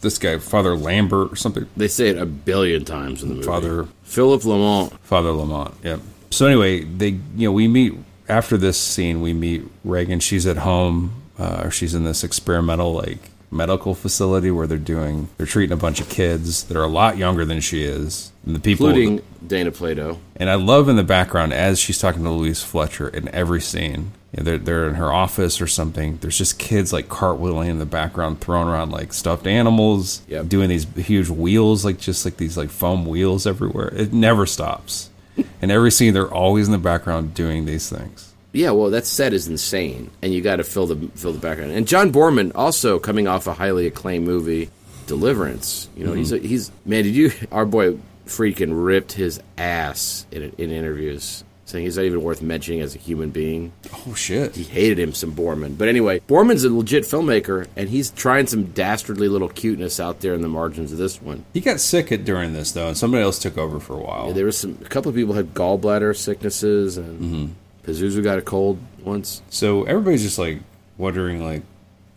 [0.00, 1.66] This guy, Father Lambert or something.
[1.76, 3.46] They say it a billion times in the movie.
[3.48, 4.96] Father Philip Lamont.
[5.00, 5.74] Father Lamont.
[5.82, 6.00] Yep.
[6.30, 7.94] So anyway, they you know we meet
[8.28, 9.20] after this scene.
[9.20, 10.20] We meet Regan.
[10.20, 13.18] She's at home, uh, or she's in this experimental like
[13.50, 17.16] medical facility where they're doing they're treating a bunch of kids that are a lot
[17.16, 18.86] younger than she is, and the people.
[18.88, 20.18] including Dana Plato.
[20.36, 24.12] and I love in the background as she's talking to Louise Fletcher in every scene.
[24.32, 26.18] You know, they're they're in her office or something.
[26.20, 30.48] There's just kids like cartwheeling in the background, throwing around like stuffed animals, Yep.
[30.48, 33.92] doing these huge wheels, like just like these like foam wheels everywhere.
[33.94, 35.10] It never stops.
[35.62, 38.32] in every scene, they're always in the background doing these things.
[38.56, 41.72] Yeah, well, that set is insane, and you got to fill the fill the background.
[41.72, 44.70] And John Boorman also coming off a highly acclaimed movie,
[45.06, 45.88] Deliverance.
[45.94, 46.48] You know, he's a, mm-hmm.
[46.48, 47.04] he's man.
[47.04, 47.32] Did you?
[47.52, 52.80] Our boy freaking ripped his ass in in interviews, saying he's not even worth mentioning
[52.80, 53.72] as a human being.
[53.92, 54.56] Oh shit!
[54.56, 58.64] He hated him some Borman, but anyway, Boorman's a legit filmmaker, and he's trying some
[58.72, 61.44] dastardly little cuteness out there in the margins of this one.
[61.52, 64.32] He got sick at, during this though, and somebody else took over for a while.
[64.32, 67.52] There was some a couple of people had gallbladder sicknesses, and mm-hmm.
[67.86, 69.42] Pazuzu got a cold once.
[69.48, 70.60] So everybody's just like
[70.98, 71.62] wondering, like,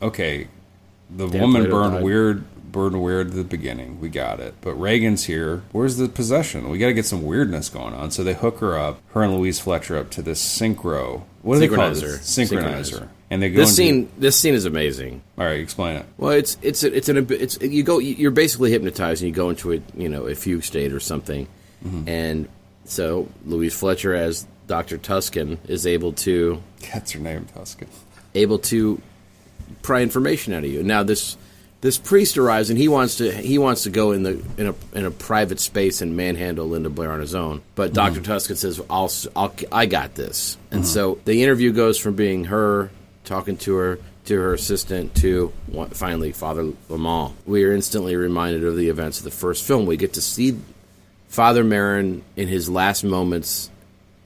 [0.02, 0.48] okay,
[1.10, 2.04] the Dan woman burned died.
[2.04, 4.00] weird, burned weird at the beginning.
[4.00, 5.64] We got it, but Regan's here.
[5.72, 6.70] Where's the possession?
[6.70, 8.12] We got to get some weirdness going on.
[8.12, 11.24] So they hook her up, her and Louise Fletcher up to this synchro.
[11.44, 11.94] What do they call it?
[11.94, 12.20] Synchronizer.
[12.20, 13.10] Synchronizer.
[13.32, 15.22] And they go This scene, this scene is amazing.
[15.38, 16.06] All right, explain it.
[16.18, 19.74] Well, it's it's it's an it's you go you're basically hypnotized and you go into
[19.74, 21.48] a you know a fugue state or something,
[21.86, 22.10] mm-hmm.
[22.10, 22.50] and
[22.86, 26.62] so Louise Fletcher as Doctor Tuskin is able to
[26.94, 27.88] That's her name, Tuskin.
[28.36, 29.02] able to
[29.82, 30.84] pry information out of you.
[30.84, 31.36] Now this
[31.82, 34.76] this priest arrives and he wants to he wants to go in the in a
[34.94, 37.64] in a private space and manhandle Linda Blair on his own.
[37.74, 37.96] But mm-hmm.
[37.96, 40.88] Doctor Tuskin says, "I'll, I'll I got this." And mm-hmm.
[40.88, 42.92] so the interview goes from being her
[43.24, 45.52] talking to her to her assistant to
[45.94, 47.34] finally Father Lamont.
[47.48, 49.88] We are instantly reminded of the events of the first film.
[49.88, 50.60] We get to see
[51.28, 53.72] Father Merrin in his last moments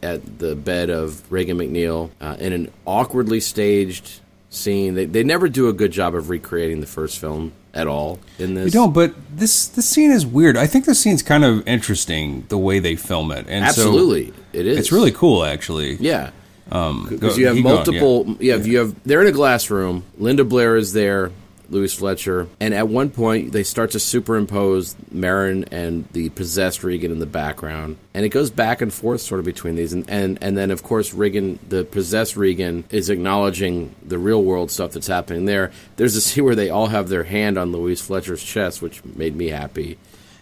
[0.03, 4.93] at the bed of Regan MacNeil uh, in an awkwardly staged scene.
[4.95, 8.53] They, they never do a good job of recreating the first film at all in
[8.53, 8.65] this.
[8.65, 10.57] We don't, but this this scene is weird.
[10.57, 14.33] I think the scene's kind of interesting the way they film it, and so Absolutely,
[14.51, 14.77] it is.
[14.77, 15.95] it's really cool actually.
[15.95, 16.31] Yeah.
[16.71, 18.37] Um, Because go- you have keep going, multiple.
[18.39, 18.55] yeah.
[18.55, 18.95] you have.
[19.03, 20.03] They're in a glass room.
[20.17, 21.31] Linda Blair is there.
[21.69, 27.11] Louise Fletcher, and at one point they start to superimpose Merrin and the possessed Regan
[27.11, 30.37] in the background, and it goes back and forth sort of between these, and and,
[30.41, 35.07] and then of course Regan, the possessed Regan, is acknowledging the real world stuff that's
[35.07, 35.71] happening there.
[35.95, 39.35] There's a scene where they all have their hand on Louise Fletcher's chest, which made
[39.35, 39.97] me happy,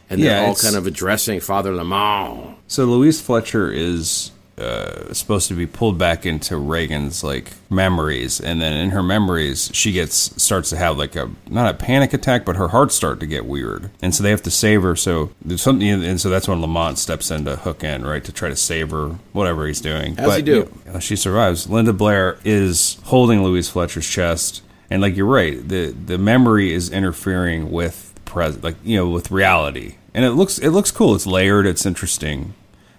[0.10, 2.58] and they're Yeah, all kind of addressing Father Lamont.
[2.68, 4.32] So Louise Fletcher is
[4.62, 9.70] uh, supposed to be pulled back into Regan's like memories, and then in her memories,
[9.74, 13.20] she gets starts to have like a not a panic attack, but her heart start
[13.20, 14.96] to get weird, and so they have to save her.
[14.96, 18.32] So there's something, and so that's when Lamont steps in to hook in, right, to
[18.32, 20.16] try to save her, whatever he's doing.
[20.16, 20.72] How's he do?
[20.86, 21.70] you know, she survives.
[21.70, 26.90] Linda Blair is holding Louise Fletcher's chest, and like you're right, the the memory is
[26.90, 31.16] interfering with pres like you know with reality, and it looks it looks cool.
[31.16, 31.66] It's layered.
[31.66, 32.54] It's interesting.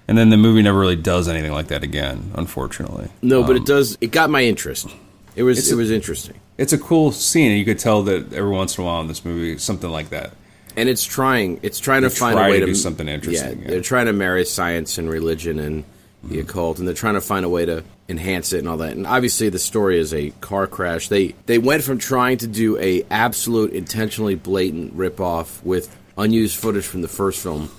[0.09, 3.09] And then the movie never really does anything like that again, unfortunately.
[3.23, 3.97] No, but it um, does.
[4.01, 4.89] It got my interest.
[5.37, 5.71] It was.
[5.71, 6.39] It was interesting.
[6.59, 9.09] It's a cool scene, and you could tell that every once in a while in
[9.09, 10.33] this movie, something like that.
[10.77, 13.59] and it's trying it's trying to find try a way to to, do something interesting,
[13.59, 13.71] Yeah, yeah.
[13.71, 15.85] they're trying to marry science and religion and
[16.23, 16.41] the mm-hmm.
[16.41, 18.93] occult, and they're trying to find a way to enhance it and all that.
[18.97, 21.09] And obviously, the story is a car crash.
[21.09, 26.85] They they went from trying to do a absolute intentionally blatant ripoff with unused footage
[26.85, 27.71] from the first film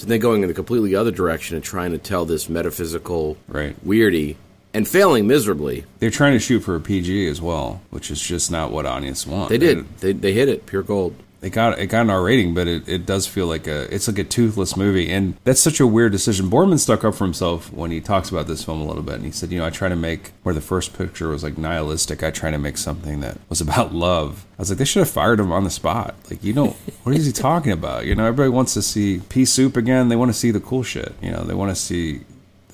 [0.00, 3.76] to then going in a completely other direction and trying to tell this metaphysical Right.
[3.86, 4.36] weirdy
[4.74, 5.84] and failing miserably.
[5.98, 9.26] They're trying to shoot for a PG as well, which is just not what audience
[9.26, 9.48] want.
[9.48, 9.84] They did.
[9.98, 11.14] They they hit it pure gold.
[11.42, 14.08] It got it got an R rating, but it, it does feel like a it's
[14.08, 16.50] like a toothless movie, and that's such a weird decision.
[16.50, 19.24] Boorman stuck up for himself when he talks about this film a little bit, and
[19.24, 22.22] he said, you know, I try to make where the first picture was like nihilistic.
[22.22, 24.46] I try to make something that was about love.
[24.58, 26.14] I was like, they should have fired him on the spot.
[26.28, 28.04] Like, you know, what is he talking about?
[28.04, 30.08] You know, everybody wants to see pea soup again.
[30.08, 31.14] They want to see the cool shit.
[31.22, 32.20] You know, they want to see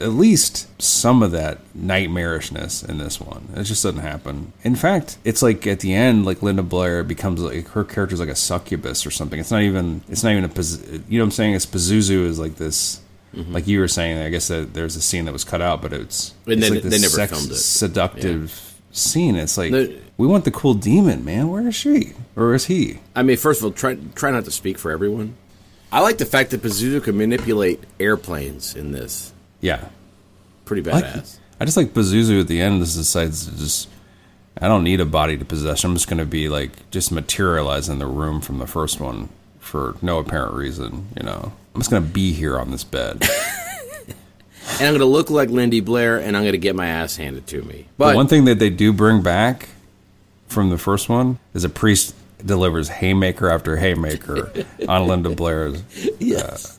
[0.01, 3.49] at least some of that nightmarishness in this one.
[3.55, 4.53] It just doesn't happen.
[4.63, 8.29] In fact, it's like at the end, like Linda Blair becomes like her character's like
[8.29, 9.39] a succubus or something.
[9.41, 10.03] It's not even.
[10.09, 10.49] It's not even a.
[11.09, 11.55] You know what I'm saying?
[11.55, 13.01] It's Pazuzu is like this.
[13.35, 13.53] Mm-hmm.
[13.53, 15.93] Like you were saying, I guess that there's a scene that was cut out, but
[15.93, 17.57] it's, And it's they- like this they never sex- filmed it.
[17.57, 19.37] seductive scene.
[19.37, 21.49] It's like The- we want the cool demon, man.
[21.49, 23.01] Where is she or is he?
[23.15, 25.35] I mean, first of all, try try not to speak for everyone.
[25.93, 29.33] I like the fact that Pazuzu can manipulate airplanes in this.
[29.61, 29.87] Yeah,
[30.65, 31.39] Pretty I like- badass.
[31.59, 33.89] I just like Pazuzu at the end just decides to just
[34.61, 35.85] I don't need a body to possess.
[35.85, 39.95] I'm just gonna be like just materialize in the room from the first one for
[40.03, 41.53] no apparent reason, you know.
[41.75, 43.23] I'm just gonna be here on this bed.
[44.79, 47.17] and I'm going to look like Linda Blair, and I'm going to get my ass
[47.17, 47.87] handed to me.
[47.97, 49.69] but But one thing that they do bring back
[50.49, 52.15] from the first one is a priest
[52.45, 54.53] delivers haymaker after haymaker
[54.89, 55.83] on Linda Blair's
[56.19, 56.79] yes,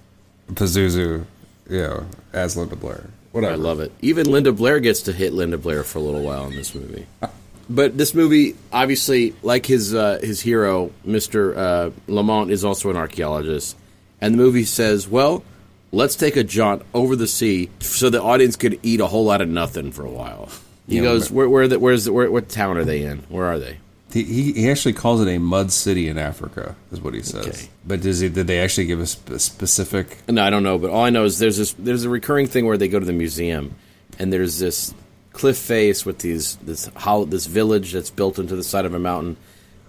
[0.49, 1.25] uh, Pazuzu,
[1.69, 3.09] you know, as Linda Blair.
[3.31, 3.53] Whatever.
[3.53, 3.91] I love it.
[4.01, 7.05] Even Linda Blair gets to hit Linda Blair for a little while in this movie.
[7.69, 12.95] But this movie, obviously, like his uh, his hero, Mister uh, Lamont, is also an
[12.95, 13.75] archaeologist,
[14.21, 15.43] and the movie says, "Well,
[15.91, 19.41] let's take a jaunt over the sea so the audience could eat a whole lot
[19.41, 20.47] of nothing for a while."
[20.87, 23.17] He Yeah, goes, but- "Where, where, the, where's the, where, what town are they in?
[23.27, 23.79] Where are they?"
[24.11, 27.45] He, he he actually calls it a mud city in Africa, is what he says.
[27.45, 27.69] Okay.
[27.85, 30.17] But does he, did they actually give a sp- specific?
[30.29, 32.65] No, I don't know, but all I know is there's this there's a recurring thing
[32.65, 33.75] where they go to the museum,
[34.17, 34.93] and there's this
[35.33, 38.99] cliff face with these this how this village that's built into the side of a
[38.99, 39.35] mountain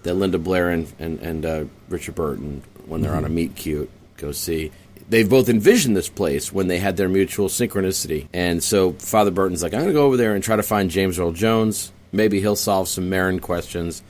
[0.03, 3.89] that Linda Blair and and, and uh, Richard Burton, when they're on a meet cute,
[4.17, 4.71] go see.
[5.07, 9.63] They've both envisioned this place when they had their mutual synchronicity, and so Father Burton's
[9.63, 11.91] like, I'm going to go over there and try to find James Earl Jones.
[12.11, 14.01] Maybe he'll solve some Merrin questions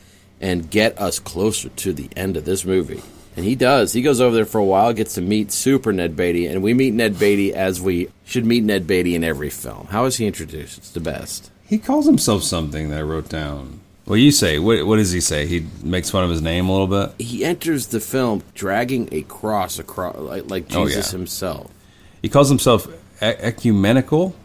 [0.42, 3.02] and get us closer to the end of this movie.
[3.36, 3.94] And he does.
[3.94, 6.74] He goes over there for a while, gets to meet Super Ned Beatty, and we
[6.74, 9.88] meet Ned Beatty as we should meet Ned Beatty in every film.
[9.88, 10.78] How is he introduced?
[10.78, 11.52] It's the best.
[11.66, 13.80] He calls himself something that I wrote down.
[14.06, 14.86] Well, you say what?
[14.88, 15.46] What does he say?
[15.46, 17.22] He makes fun of his name a little bit.
[17.24, 21.18] He enters the film dragging a cross across, like, like Oh, Jesus yeah.
[21.20, 21.72] himself.
[22.22, 22.88] He calls himself
[23.22, 24.36] e- ecumenical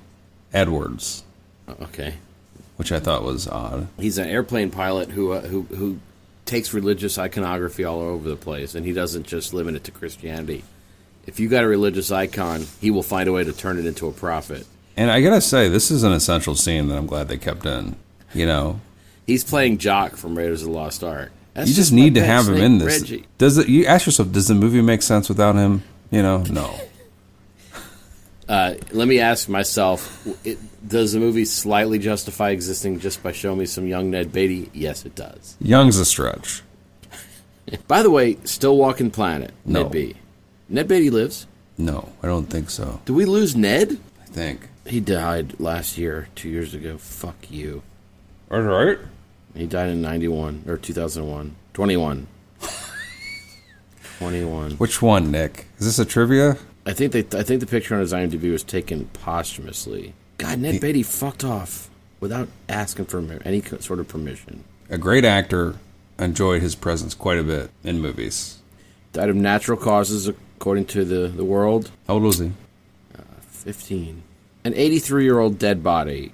[0.52, 1.24] Edwards,
[1.82, 2.14] Okay,
[2.76, 3.88] which I thought was odd.
[3.98, 5.98] he's an airplane pilot who uh, who who
[6.44, 10.64] takes religious iconography all over the place, and he doesn't just limit it to Christianity.
[11.26, 14.06] If you got a religious icon, he will find a way to turn it into
[14.06, 14.66] a profit.
[14.96, 17.96] And I gotta say, this is an essential scene that I'm glad they kept in.
[18.34, 18.80] You know,
[19.26, 21.32] He's playing Jock from Raiders of the Lost Ark.
[21.54, 23.00] That's you just my need to have him in this.
[23.00, 23.26] Reggie.
[23.38, 23.68] Does it?
[23.68, 25.82] You ask yourself, does the movie make sense without him?
[26.10, 26.78] You know, no.
[28.48, 33.58] Uh, let me ask myself: it, Does the movie slightly justify existing just by showing
[33.58, 34.70] me some young Ned Beatty?
[34.74, 35.56] Yes, it does.
[35.60, 36.62] Young's a stretch.
[37.88, 39.52] By the way, still walking planet.
[39.64, 39.84] No.
[39.84, 40.16] Ned Beatty.
[40.68, 41.46] Ned Beatty lives.
[41.78, 43.00] No, I don't think so.
[43.04, 43.98] Do we lose Ned?
[44.22, 44.68] I think.
[44.86, 46.98] He died last year, two years ago.
[46.98, 47.82] Fuck you.
[48.50, 48.98] All right.
[49.54, 51.56] He died in 91 or 2001.
[51.72, 52.26] 21.
[54.18, 54.70] 21.
[54.78, 55.66] Which one, Nick?
[55.78, 56.58] Is this a trivia?
[56.86, 60.12] I think they I think the picture on his IMDb was taken posthumously.
[60.38, 64.64] God, Ned Beatty fucked off without asking for any sort of permission.
[64.90, 65.76] A great actor.
[66.16, 68.58] Enjoyed his presence quite a bit in movies.
[69.12, 71.90] Died of natural causes according to the the world.
[72.06, 72.52] How old was he?
[73.18, 74.22] Uh, 15.
[74.64, 76.32] An 83-year-old dead body.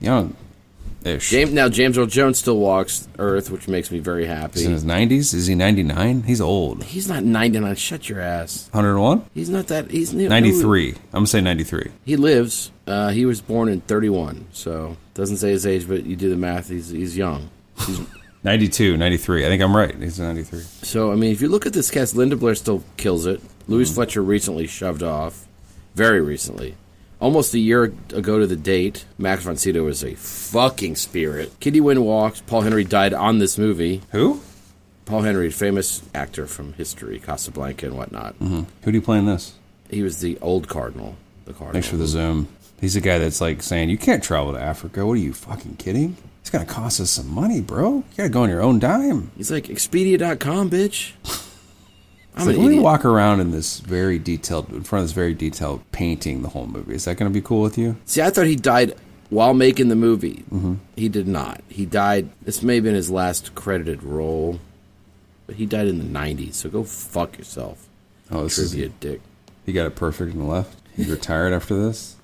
[0.00, 0.36] Young.
[1.04, 1.30] Ish.
[1.30, 4.60] James now James Earl Jones still walks Earth, which makes me very happy.
[4.60, 5.32] He's in his 90s?
[5.32, 6.24] Is he 99?
[6.24, 6.82] He's old.
[6.84, 7.74] He's not 99.
[7.76, 8.68] Shut your ass.
[8.72, 9.24] 101?
[9.32, 9.90] He's not that.
[9.90, 10.90] He's no- 93.
[10.90, 11.90] I'm going to say 93.
[12.04, 12.70] He lives.
[12.90, 16.36] Uh, he was born in 31, so doesn't say his age, but you do the
[16.36, 16.68] math.
[16.68, 17.48] He's he's young.
[17.86, 18.00] He's,
[18.42, 19.44] 92, 93.
[19.46, 19.94] I think I'm right.
[19.94, 20.60] He's 93.
[20.82, 23.40] so I mean, if you look at this cast, Linda Blair still kills it.
[23.68, 25.46] Louise Fletcher recently shoved off,
[25.94, 26.74] very recently,
[27.20, 29.04] almost a year ago to the date.
[29.18, 31.52] Max von Sydow is a fucking spirit.
[31.60, 32.40] Kitty Winn walks.
[32.40, 34.00] Paul Henreid died on this movie.
[34.10, 34.40] Who?
[35.04, 38.34] Paul Henreid, famous actor from history, Casablanca and whatnot.
[38.40, 39.54] Who do you play in this?
[39.90, 41.16] He was the old cardinal.
[41.44, 41.72] The cardinal.
[41.74, 42.48] Thanks for the zoom.
[42.80, 45.04] He's the guy that's like saying, You can't travel to Africa.
[45.06, 46.16] What are you fucking kidding?
[46.40, 47.96] It's going to cost us some money, bro.
[47.96, 49.30] You got to go on your own dime.
[49.36, 51.12] He's like Expedia.com, bitch.
[52.36, 55.34] I'm an let me walk around in this very detailed, in front of this very
[55.34, 56.94] detailed painting the whole movie.
[56.94, 57.96] Is that going to be cool with you?
[58.06, 58.94] See, I thought he died
[59.28, 60.44] while making the movie.
[60.50, 60.74] Mm-hmm.
[60.96, 61.60] He did not.
[61.68, 62.30] He died.
[62.42, 64.60] This may have been his last credited role,
[65.46, 66.54] but he died in the '90s.
[66.54, 67.88] So go fuck yourself,
[68.30, 69.20] Oh, this is, a dick.
[69.66, 70.80] he got it perfect in the left.
[70.96, 72.16] He's retired after this.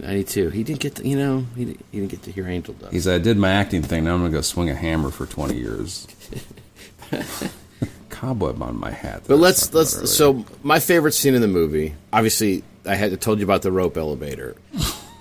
[0.00, 0.50] '92.
[0.50, 1.08] He didn't get to.
[1.08, 3.00] You know, he, di- he didn't get to hear Angel Dust.
[3.02, 4.04] said, I did my acting thing.
[4.04, 6.06] Now I'm going to go swing a hammer for 20 years.
[8.10, 9.22] Cobweb on my hat.
[9.26, 10.10] But let's let's.
[10.10, 13.96] So my favorite scene in the movie, obviously, I had told you about the rope
[13.96, 14.56] elevator.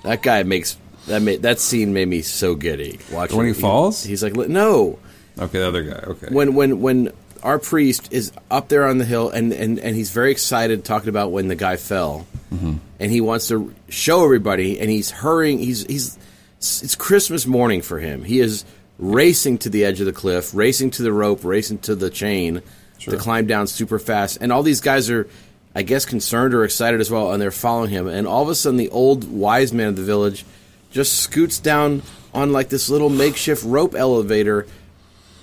[0.03, 2.99] that guy makes that made that scene made me so giddy.
[3.11, 4.03] Watching When he falls?
[4.03, 4.99] he's like, no.
[5.39, 5.99] Okay, the other guy.
[6.11, 6.27] Okay.
[6.31, 7.11] when when when
[7.43, 11.09] our priest is up there on the hill and and, and he's very excited talking
[11.09, 12.25] about when the guy fell.
[12.51, 12.77] Mm-hmm.
[12.99, 16.17] And he wants to show everybody and he's hurrying he's he's
[16.57, 18.23] it's christmas morning for him.
[18.23, 18.63] He is
[18.97, 22.61] racing to the edge of the cliff racing to the rope racing to the chain
[22.99, 24.37] to climb down super fast.
[24.39, 25.27] And all these guys are
[25.75, 28.07] i guess concerned or excited as well and they're following him.
[28.07, 30.45] And all of a sudden the old wise man of the village
[30.91, 34.65] just scoots down on like this little makeshift rope elevator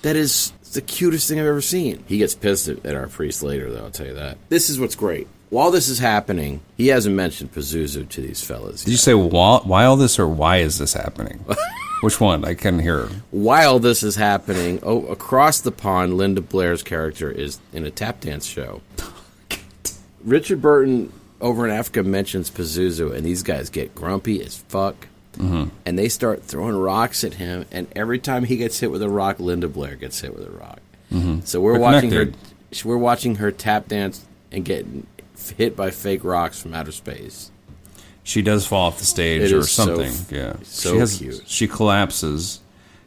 [0.01, 2.03] that is the cutest thing I've ever seen.
[2.07, 4.37] He gets pissed at, at our priest later, though, I'll tell you that.
[4.49, 5.27] This is what's great.
[5.49, 8.85] While this is happening, he hasn't mentioned Pazuzu to these fellas.
[8.85, 11.43] Did you say why, why all this or why is this happening?
[12.01, 12.45] Which one?
[12.45, 13.07] I couldn't hear.
[13.31, 18.21] While this is happening, oh, across the pond, Linda Blair's character is in a tap
[18.21, 18.81] dance show.
[20.23, 21.11] Richard Burton
[21.41, 25.07] over in Africa mentions Pazuzu, and these guys get grumpy as fuck.
[25.33, 25.69] Mm-hmm.
[25.85, 29.09] And they start throwing rocks at him, and every time he gets hit with a
[29.09, 30.79] rock, Linda Blair gets hit with a rock.
[31.11, 31.41] Mm-hmm.
[31.41, 32.31] So we're They're watching her.
[32.85, 34.85] We're watching her tap dance and get
[35.57, 37.51] hit by fake rocks from outer space.
[38.23, 40.11] She does fall off the stage It or so something.
[40.11, 40.55] f- yeah.
[40.63, 41.43] so she has, cute.
[41.47, 42.59] She collapses.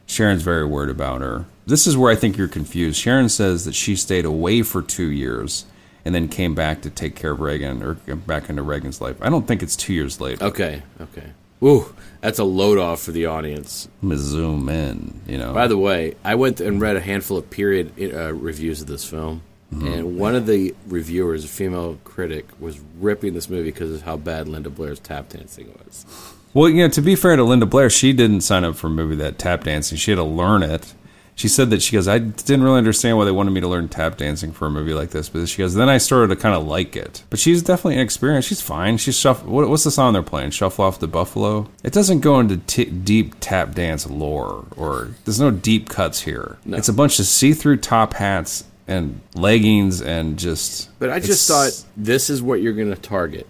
[0.06, 1.46] Sharon's very worried about her.
[1.66, 2.98] This is where I think you're confused.
[2.98, 5.64] Sharon says that she stayed away for two years
[6.04, 9.16] and then came back to take care of Regan or back into Regan's life.
[9.22, 10.44] I don't think it's two years later.
[10.44, 11.32] Okay, okay.
[11.64, 13.88] Ooh, that's a load off for the audience.
[14.02, 15.20] I'm gonna zoom in.
[15.26, 15.54] You know.
[15.54, 19.08] By the way, I went and read a handful of period uh, reviews of this
[19.08, 19.42] film,
[19.72, 24.16] and one of the reviewers, a female critic, was ripping this movie because of how
[24.16, 26.06] bad Linda Blair's tap dancing was.
[26.52, 28.90] Well, you know, to be fair to Linda Blair, she didn't sign up for a
[28.90, 29.98] movie that tap dancing.
[29.98, 30.94] She had to learn it.
[31.36, 33.88] She said that she goes, I didn't really understand why they wanted me to learn
[33.88, 35.28] tap dancing for a movie like this.
[35.28, 37.24] But she goes, then I started to kind of like it.
[37.28, 38.48] But she's definitely inexperienced.
[38.48, 38.98] She's fine.
[38.98, 39.50] She's shuffle.
[39.50, 40.50] What, what's the song they're playing?
[40.50, 41.68] Shuffle off the buffalo.
[41.82, 46.58] It doesn't go into t- deep tap dance lore, or there's no deep cuts here.
[46.66, 50.96] It's a bunch of see-through top hats and leggings and just.
[51.00, 53.48] But I just thought this is what you're going to target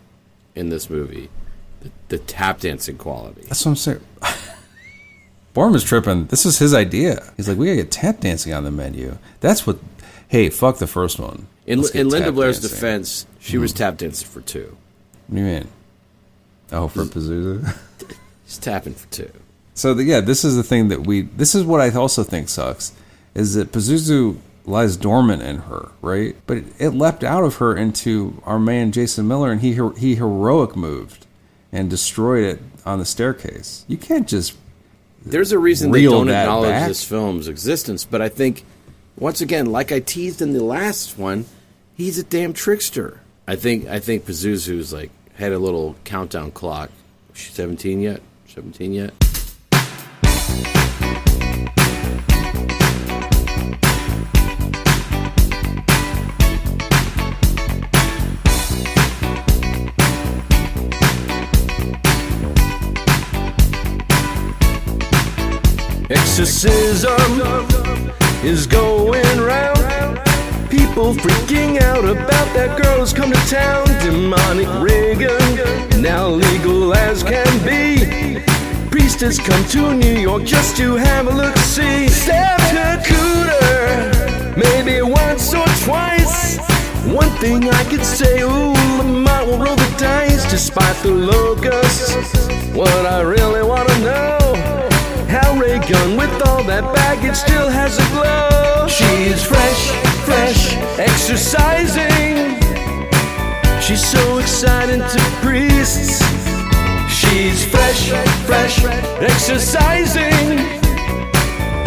[0.55, 1.29] in this movie
[1.85, 3.43] the, the tap dancing quality.
[3.43, 4.01] That's what I'm saying.
[5.55, 6.27] Boorman's tripping.
[6.27, 7.33] This is his idea.
[7.37, 9.19] He's like, we gotta get tap dancing on the menu.
[9.41, 9.79] That's what.
[10.27, 11.47] Hey, fuck the first one.
[11.67, 12.77] In, in Linda Blair's dancing.
[12.77, 13.79] defense, she was hmm.
[13.79, 14.77] tap dancing for two.
[15.29, 15.69] What do you mean?
[16.73, 17.77] Oh, for Pazuzu.
[18.47, 19.31] She's tapping for two.
[19.75, 21.23] so the, yeah, this is the thing that we.
[21.23, 22.93] This is what I also think sucks,
[23.35, 26.37] is that Pazuzu lies dormant in her, right?
[26.47, 30.17] But it, it leapt out of her into our man Jason Miller, and he he
[30.17, 31.27] heroic moved
[31.71, 33.85] and destroyed it on the staircase.
[33.89, 34.55] You can't just
[35.25, 36.89] There's a reason they don't acknowledge back?
[36.89, 38.65] this film's existence, but I think
[39.17, 41.47] once again, like I teased in the last one,
[41.95, 43.21] he's a damn trickster.
[43.47, 46.91] I think I think Pazuzu's like had a little countdown clock.
[47.35, 48.23] 17 yet?
[48.49, 49.13] 17 yet?
[66.45, 67.41] Exorcism
[68.45, 70.21] is going round.
[70.69, 73.87] People freaking out about that girl who's come to town.
[74.05, 78.43] Demonic Regan, now legal as can be.
[78.91, 82.09] Priest has come to New York just to have a look see.
[82.09, 86.59] Stabbed her cooter, maybe once or twice.
[87.07, 92.13] One thing I could say, ooh, Lamont will roll the dice despite the locusts.
[92.75, 94.44] What I really wanna know.
[95.35, 98.87] How Ray Gun with all that baggage still has a glow.
[98.87, 99.91] She's fresh,
[100.23, 102.55] fresh, exercising.
[103.83, 106.23] She's so exciting to priests.
[107.11, 108.11] She's fresh,
[108.47, 108.85] fresh,
[109.19, 110.63] exercising.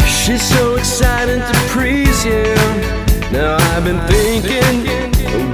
[0.04, 2.52] She's so exciting to priests, yeah.
[3.32, 4.84] Now I've been thinking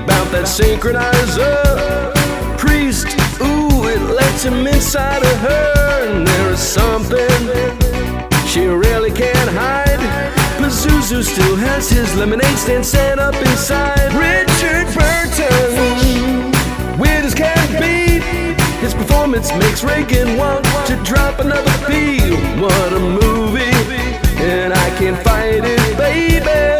[0.02, 1.62] about that synchronizer.
[2.58, 3.06] Priest,
[3.40, 6.10] ooh, it lets him inside of her.
[6.10, 7.73] And there is something
[8.54, 9.98] she really can't hide.
[10.62, 14.12] Pazuzu still has his lemonade stand set up inside.
[14.14, 16.52] Richard Burton,
[16.96, 18.22] weird as can be.
[18.78, 22.20] His performance makes Regan want to drop another P.
[22.62, 23.74] What a movie,
[24.38, 26.78] and I can't fight it, baby.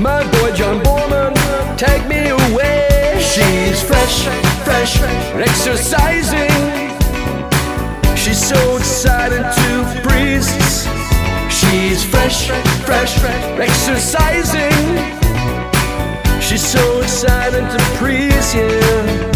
[0.00, 1.36] My boy John Boorman,
[1.76, 3.20] take me away.
[3.20, 4.24] She's fresh,
[4.64, 5.02] fresh,
[5.36, 6.48] exercising.
[8.16, 10.93] She's so excited to priests.
[11.74, 12.46] She's fresh,
[12.86, 13.18] fresh,
[13.58, 14.70] exercising.
[16.40, 19.32] She's so excited to please yeah.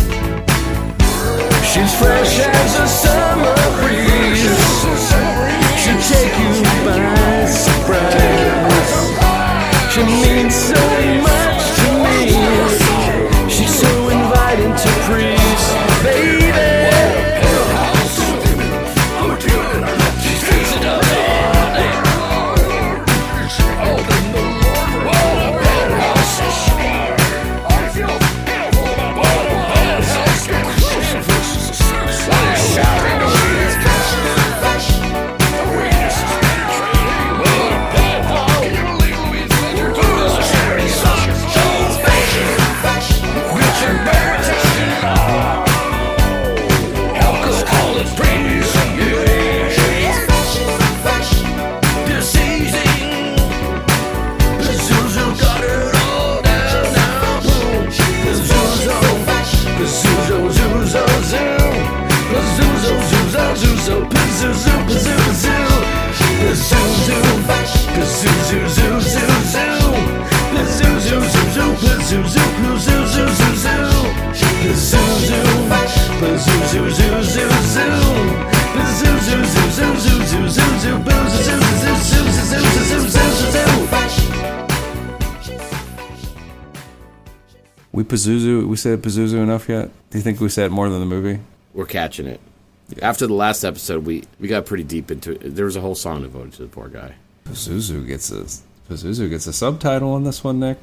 [1.64, 4.07] She's fresh as a summer breeze.
[88.78, 89.90] Said Pazuzu enough yet?
[90.10, 91.40] Do you think we said more than the movie?
[91.74, 92.40] We're catching it.
[93.02, 95.54] After the last episode, we, we got pretty deep into it.
[95.54, 97.14] There was a whole song devoted to the poor guy.
[97.44, 98.46] Pazuzu gets a
[98.90, 100.78] Pazuzu gets a subtitle on this one, Nick.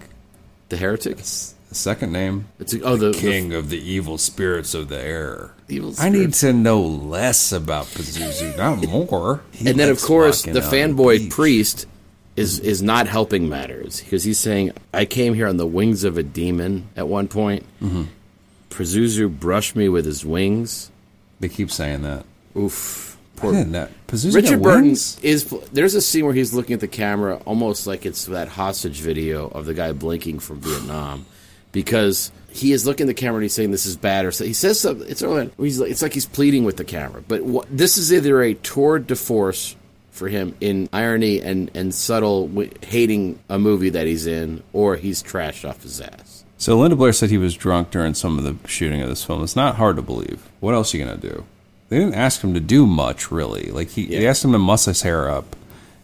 [0.69, 1.19] The heretic?
[1.19, 2.47] It's a second name.
[2.59, 5.51] It's a, oh the King of the evil spirits of the air.
[5.67, 9.41] The evil I need to know less about Pazuzu, not more.
[9.51, 11.87] He and then of course the on the fanboy priest
[12.35, 16.17] is is not helping matters because he's saying I came here on the wings of
[16.17, 17.63] a demon at one point.
[17.81, 18.03] Mm-hmm.
[18.69, 20.91] Pazuzu brushed me with his wings.
[21.39, 22.25] They keep saying that.
[22.57, 23.17] Oof.
[23.37, 23.53] Poor.
[23.53, 25.19] Pazuzu Richard Burton wings?
[25.21, 25.45] is.
[25.71, 29.47] There's a scene where he's looking at the camera, almost like it's that hostage video
[29.47, 31.25] of the guy blinking from Vietnam,
[31.71, 34.45] because he is looking at the camera and he's saying this is bad, or so,
[34.45, 35.07] he says something.
[35.09, 35.21] It's
[35.57, 37.21] he's like, it's like he's pleading with the camera.
[37.27, 39.75] But what, this is either a tour de force
[40.15, 44.95] for him in irony and and subtle w- hating a movie that he's in, or
[44.95, 46.43] he's trashed off his ass.
[46.57, 49.43] So Linda Blair said he was drunk during some of the shooting of this film.
[49.43, 50.49] It's not hard to believe.
[50.61, 51.45] What else are you gonna do?
[51.89, 53.65] They didn't ask him to do much, really.
[53.71, 55.55] Like he, they asked him to muss his hair up,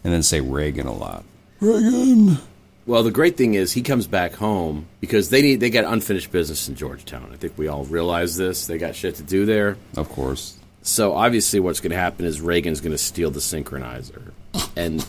[0.04, 1.24] and then say Regan a lot.
[1.60, 2.38] Regan,
[2.86, 6.30] Well, the great thing is he comes back home because they need they got unfinished
[6.30, 7.30] business in Georgetown.
[7.32, 8.66] I think we all realize this.
[8.66, 9.76] They got shit to do there.
[9.96, 10.56] Of course.
[10.82, 14.32] So obviously, what's going to happen is Regan's going to steal the synchronizer,
[14.76, 15.04] and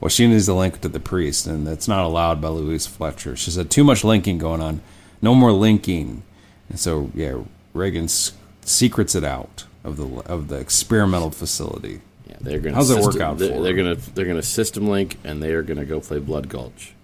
[0.00, 3.34] Well, she needs to link to the priest, and that's not allowed by Louise Fletcher.
[3.34, 4.80] She said too much linking going on,
[5.20, 6.22] no more linking,
[6.68, 7.38] and so yeah,
[7.74, 8.32] Regan s-
[8.62, 12.00] secrets it out of the of the experimental facility.
[12.28, 12.76] yeah, they're going.
[12.76, 15.42] How's it work out They're, for they're going to they're going to system link, and
[15.42, 16.94] they are going to go play Blood Gulch.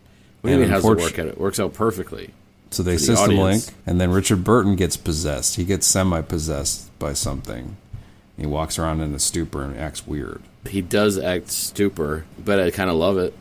[0.42, 0.70] What do you mean?
[0.70, 1.26] How's it work out?
[1.26, 2.30] It works out perfectly.
[2.74, 3.66] So they the system audience.
[3.68, 5.56] link, and then Richard Burton gets possessed.
[5.56, 7.76] He gets semi possessed by something.
[8.36, 10.42] He walks around in a stupor and acts weird.
[10.68, 13.32] He does act stupor, but I kind of love it.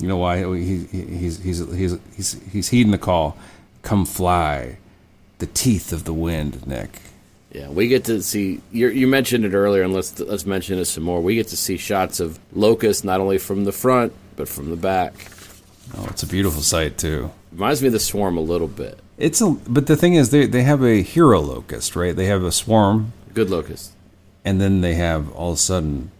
[0.00, 0.38] You know why?
[0.56, 3.36] He, he, he's, he's, he's, he's, he's heeding the call.
[3.82, 4.78] Come fly,
[5.38, 7.00] the teeth of the wind, Nick.
[7.52, 8.62] Yeah, we get to see.
[8.70, 11.20] You you mentioned it earlier, and let's let's mention it some more.
[11.20, 14.76] We get to see shots of Locust not only from the front but from the
[14.76, 15.12] back.
[15.98, 17.30] Oh, it's a beautiful sight too.
[17.52, 18.98] Reminds me of the Swarm a little bit.
[19.18, 22.16] It's a, but the thing is, they they have a hero locust, right?
[22.16, 23.92] They have a swarm, Good Locust.
[24.44, 26.10] and then they have all of a sudden,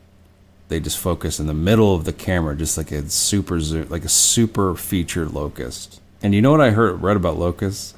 [0.68, 4.04] they just focus in the middle of the camera, just like a super zoom, like
[4.04, 6.00] a super featured locust.
[6.22, 7.94] And you know what I heard read about locusts?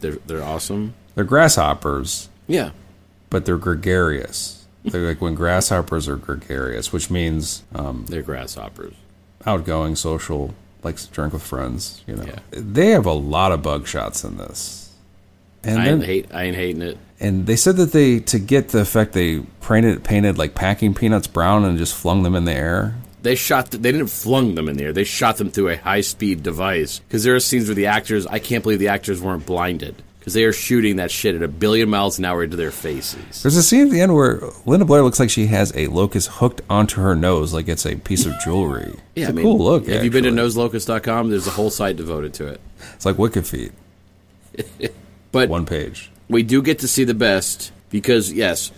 [0.00, 0.94] They're they're awesome.
[1.14, 2.70] They're grasshoppers, Yeah,
[3.30, 4.66] but they're gregarious.
[4.84, 8.94] They're like when grasshoppers are gregarious, which means um, they're grasshoppers.
[9.46, 12.02] outgoing, social, likes to drink with friends.
[12.06, 12.38] You know, Yeah.
[12.50, 14.90] they have a lot of bug shots in this.
[15.64, 16.26] And I then- ain't hate.
[16.32, 16.98] I ain't hating it.
[17.20, 21.28] and they said that they to get the effect they painted painted like packing peanuts
[21.28, 22.96] brown and just flung them in the air.
[23.22, 23.70] They shot.
[23.70, 24.92] th- they didn't flung them in the air.
[24.92, 26.98] They shot them through a high speed device.
[27.06, 28.26] Because there are scenes where the actors.
[28.26, 30.02] I can't believe the actors weren't blinded.
[30.22, 33.42] Because they are shooting that shit at a billion miles an hour into their faces.
[33.42, 36.28] There's a scene at the end where Linda Blair looks like she has a locust
[36.28, 38.94] hooked onto her nose like it's a piece of jewelry.
[39.16, 39.88] Yeah, it's a mean, cool look.
[39.88, 40.68] Have you been to actually.
[40.68, 41.28] noselocust.com?
[41.30, 42.60] There's a whole site devoted to it.
[42.94, 43.72] It's like Wicked Feet,
[45.32, 46.12] But one page.
[46.28, 48.70] we do get to see the best because yes,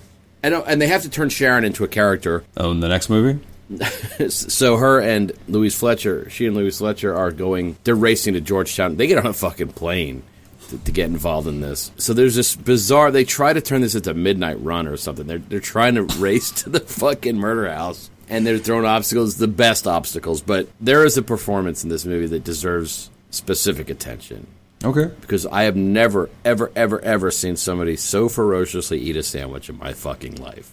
[0.42, 2.42] and uh, and they have to turn Sharon into a character.
[2.56, 3.44] Oh, in the next movie,
[4.28, 7.76] So her and Louise Fletcher, she and Louise Fletcher are going.
[7.84, 8.96] They're racing to Georgetown.
[8.96, 10.22] They get on a fucking plane
[10.68, 11.90] to, to get involved in this.
[11.96, 13.10] So there's this bizarre.
[13.10, 15.26] They try to turn this into Midnight Run or something.
[15.26, 18.10] They're they're trying to race to the fucking murder house.
[18.28, 20.40] And they're throwing obstacles, the best obstacles.
[20.40, 24.46] But there is a performance in this movie that deserves specific attention.
[24.82, 25.10] okay.
[25.20, 29.76] because I have never, ever, ever, ever seen somebody so ferociously eat a sandwich in
[29.76, 30.72] my fucking life.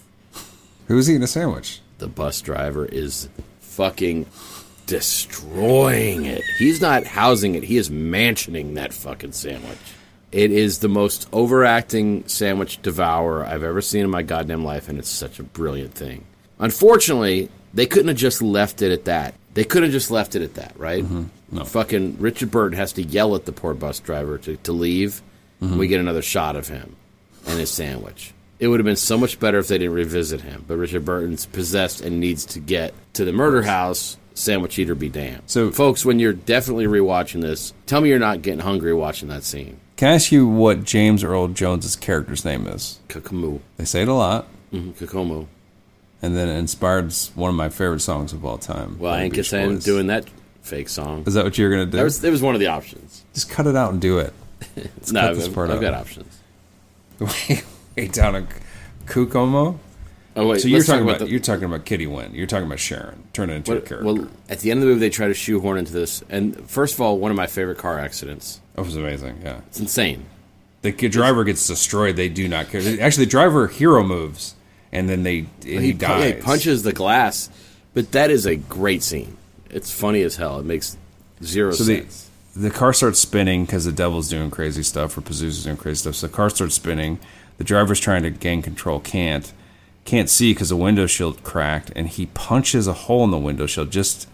[0.88, 1.82] Who's eating a sandwich?
[1.98, 3.28] The bus driver is
[3.60, 4.26] fucking
[4.92, 6.44] destroying it.
[6.58, 9.78] He's not housing it, he is mansioning that fucking sandwich.
[10.34, 15.00] It is the most overacting sandwich devourer I've ever seen in my goddamn life, and
[15.00, 16.26] it's such a brilliant thing.
[16.60, 19.34] Unfortunately, they couldn't have just left it at that.
[19.54, 21.04] They could have just left it at that, right?
[21.04, 21.24] Mm-hmm.
[21.58, 21.66] No.
[21.66, 25.22] Fucking Richard Burton has to yell at the poor bus driver to, to leave.
[25.62, 26.96] and We get another shot of him
[27.48, 28.34] and his sandwich.
[28.60, 30.64] It would have been so much better if they didn't revisit him.
[30.68, 34.18] But Richard Burton's possessed and needs to get to the murder house.
[34.34, 35.44] Sandwich eater be damned.
[35.48, 39.44] So- folks, when you're definitely rewatching this, tell me you're not getting hungry watching that
[39.44, 39.78] scene.
[39.98, 43.00] Can I ask you what James Earl Jones's character's name is?
[43.08, 45.46] Kokumo, They say it a lot, mm Kokumo.
[46.24, 48.98] and then it inspired one of my favorite songs of all time.
[48.98, 50.26] Well, I ain't saying doing that
[50.64, 51.24] fake song.
[51.28, 51.98] Is that what you're gonna do?
[51.98, 53.24] That was, that was one of the options.
[53.36, 54.34] Just cut it out and do it.
[55.12, 55.82] no, cut I've, this part I've out.
[55.82, 56.40] got options.
[57.96, 58.48] Way down a
[59.06, 59.78] Kukomo.
[60.36, 62.32] Oh wait, So you're talking about, the- you're talking about Kitty Winn.
[62.34, 63.24] You're talking about Sharon.
[63.34, 64.06] Turn it into a What- character.
[64.14, 66.24] well, at the end of the movie, they try to shoehorn into this.
[66.30, 68.60] And first of all, one of my favorite car accidents.
[68.78, 69.40] Oh, that was amazing.
[69.44, 70.24] Yeah, It's insane.
[70.84, 72.16] the driver gets destroyed.
[72.16, 72.82] They do not care.
[73.02, 74.56] Actually, the driver hero moves,
[74.94, 76.36] and then they and he, He, pu- yeah, dies.
[76.36, 77.50] he punches the glass,
[77.94, 79.36] but that is a great scene.
[79.70, 80.60] It's funny as hell.
[80.60, 80.96] It makes
[81.44, 82.30] zero So the sense.
[82.56, 86.16] the car starts spinning because the devil's doing crazy stuff or Pazuzu's doing crazy stuff.
[86.16, 87.20] So the car starts spinning.
[87.58, 89.52] The driver's trying to gain control, can't,
[90.06, 93.66] can't see because the window shield cracked, and he punches a hole in the window
[93.66, 94.28] shield just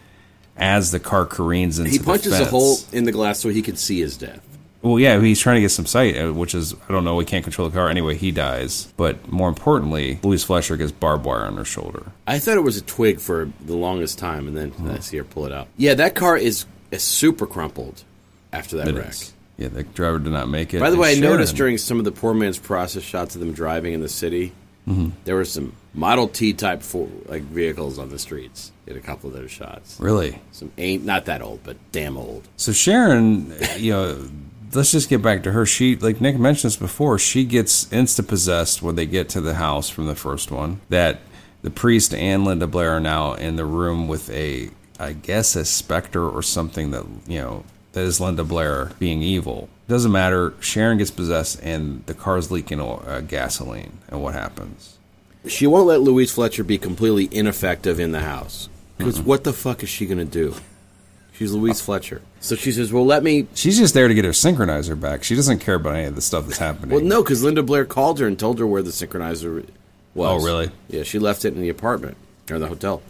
[0.55, 3.61] as the car careens into he the punches a hole in the glass so he
[3.61, 4.41] can see his death.
[4.81, 7.15] Well, yeah, he's trying to get some sight, uh, which is I don't know.
[7.15, 8.15] We can't control the car anyway.
[8.15, 12.11] He dies, but more importantly, Louise Fletcher gets barbed wire on her shoulder.
[12.27, 15.23] I thought it was a twig for the longest time, and then I see her
[15.23, 15.67] pull it out.
[15.77, 18.03] Yeah, that car is, is super crumpled
[18.53, 19.09] after that It wreck.
[19.09, 19.33] is.
[19.57, 20.79] Yeah, the driver did not make it.
[20.79, 23.53] By the way, I noticed during some of the poor man's process shots of them
[23.53, 24.53] driving in the city,
[24.87, 25.09] Mm-hmm.
[25.25, 29.29] there were some Model T type for, like vehicles on the streets in a couple
[29.29, 29.99] of those shots.
[29.99, 30.41] really.
[30.51, 32.47] Some ain't not that old, but damn old.
[32.55, 34.29] So Sharon, you know,
[34.73, 35.65] let's just get back to her.
[35.65, 39.55] She, like Nick mentioned this before, she gets insta possessed when they get to the
[39.55, 40.81] house from the first one.
[40.89, 41.19] That
[41.63, 44.69] the priest and Linda Blair are now in the room with a
[44.99, 47.63] I guess, a specter or something that you know
[48.03, 49.69] is Linda Blair being evil.
[49.87, 50.53] Doesn't matter.
[50.59, 53.99] Sharon gets possessed, and the car's leaking uh, gasoline.
[54.09, 54.97] And what happens?
[55.47, 58.67] She won't let Louise Fletcher be completely ineffective in the house.
[58.97, 60.55] Because what the fuck is she going to do?
[61.31, 62.21] She's Louise Fletcher.
[62.39, 63.47] So she says, well, let me.
[63.53, 65.23] She's just there to get her synchronizer back.
[65.23, 66.89] She doesn't care about any of the stuff that's happening.
[66.89, 69.65] Well, no, because Linda Blair called her and told her where the synchronizer
[70.15, 70.43] was.
[70.43, 70.71] Oh, really?
[70.89, 72.17] Yeah, she left it in the apartment
[72.49, 73.03] or in the hotel.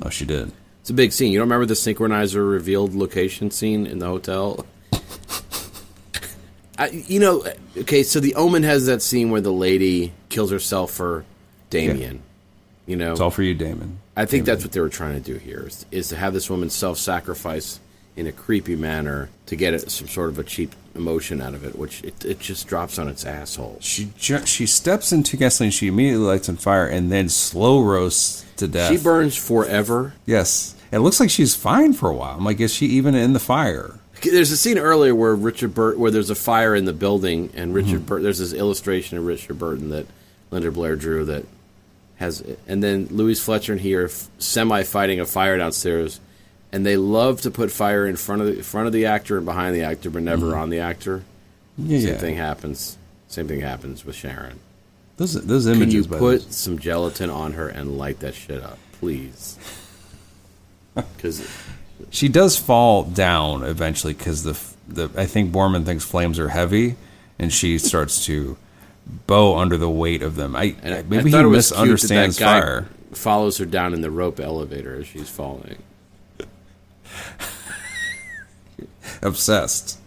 [0.00, 0.52] Oh, she did.
[0.86, 1.32] It's a big scene.
[1.32, 4.64] You don't remember the synchronizer revealed location scene in the hotel?
[6.78, 7.44] I, you know,
[7.78, 11.24] okay, so the Omen has that scene where the lady kills herself for
[11.70, 12.22] Damien.
[12.86, 13.98] You know, It's all for you, Damon.
[14.16, 16.48] I think that's what they were trying to do here is, is to have this
[16.48, 17.80] woman self-sacrifice
[18.14, 21.64] in a creepy manner to get it, some sort of a cheap emotion out of
[21.64, 23.78] it, which it, it just drops on its asshole.
[23.80, 25.72] She ju- she steps into gasoline.
[25.72, 28.92] She immediately lights on fire and then slow roasts to death.
[28.92, 30.14] She burns forever.
[30.24, 32.36] Yes, it looks like she's fine for a while.
[32.36, 33.98] I'm like, is she even in the fire?
[34.22, 37.74] There's a scene earlier where Richard Burt, where there's a fire in the building, and
[37.74, 38.06] Richard mm-hmm.
[38.06, 40.06] Burt, there's this illustration of Richard Burton that
[40.50, 41.44] Linda Blair drew that
[42.16, 46.18] has, and then Louise Fletcher and he are semi fighting a fire downstairs,
[46.72, 49.44] and they love to put fire in front of the front of the actor and
[49.44, 50.60] behind the actor, but never mm-hmm.
[50.60, 51.22] on the actor.
[51.76, 52.96] Yeah, Same thing happens.
[53.28, 54.60] Same thing happens with Sharon.
[55.18, 56.06] Those those Can you images.
[56.06, 59.58] put the- some gelatin on her and light that shit up, please?
[61.16, 61.46] Because
[62.10, 66.96] she does fall down eventually because the the I think Boorman thinks flames are heavy,
[67.38, 68.56] and she starts to
[69.26, 70.56] bow under the weight of them.
[70.56, 72.88] I, maybe I he it that misunderstands that fire.
[73.12, 75.76] Follows her down in the rope elevator as she's falling.
[79.22, 79.98] Obsessed.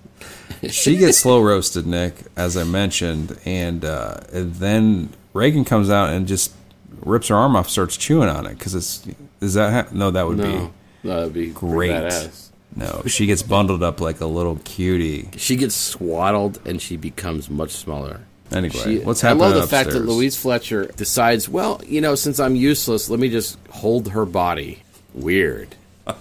[0.70, 6.10] she gets slow roasted, Nick, as I mentioned, and, uh, and then Regan comes out
[6.10, 6.54] and just
[7.02, 9.08] rips her arm off, starts chewing on it because it's
[9.42, 10.70] is that ha- no that would No, be
[11.04, 12.30] that would be great.
[12.76, 15.30] No, she gets bundled up like a little cutie.
[15.38, 18.22] She gets swaddled and she becomes much smaller.
[18.52, 19.44] Anyway, She- what's happening?
[19.44, 20.00] I love the fact that?
[20.06, 24.84] Louise Fletcher decides, well, you know, since I'm useless, let me just hold her body.
[25.14, 25.76] Weird.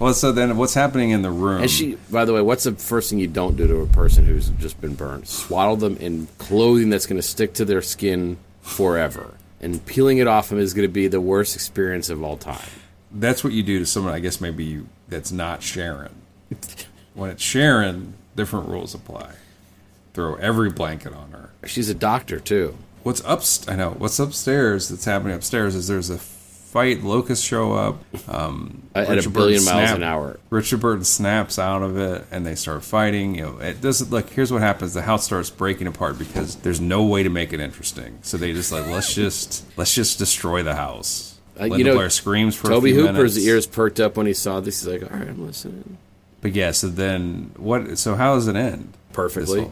[0.00, 1.62] Well, so then what's happening in the room?
[1.62, 4.24] And she, by the way, what's the first thing you don't do to a person
[4.26, 5.28] who's just been burned?
[5.28, 9.34] Swaddle them in clothing that's going to stick to their skin forever.
[9.60, 12.58] And peeling it off them is going to be the worst experience of all time.
[13.14, 14.12] That's what you do to someone.
[14.14, 16.14] I guess maybe you, that's not Sharon.
[17.14, 19.32] when it's Sharon, different rules apply.
[20.14, 21.50] Throw every blanket on her.
[21.66, 22.76] She's a doctor, too.
[23.02, 23.42] What's up?
[23.68, 24.88] I know what's upstairs.
[24.88, 27.02] That's happening upstairs is there's a fight.
[27.02, 30.40] Locusts show up um, At a Richard billion Burton miles snap- an hour.
[30.50, 33.34] Richard Burton snaps out of it, and they start fighting.
[33.36, 34.28] You know, it doesn't look.
[34.30, 37.58] Here's what happens: the house starts breaking apart because there's no way to make it
[37.60, 38.18] interesting.
[38.22, 41.31] So they just like let's just let's just destroy the house.
[41.60, 43.46] Uh, you know, Blair screams for Toby a few Hooper's minutes.
[43.46, 44.82] ears perked up when he saw this.
[44.82, 45.98] He's like, all right, I'm listening.
[46.40, 47.98] But yeah, so then what?
[47.98, 48.92] So how does it end?
[49.12, 49.68] Perfectly.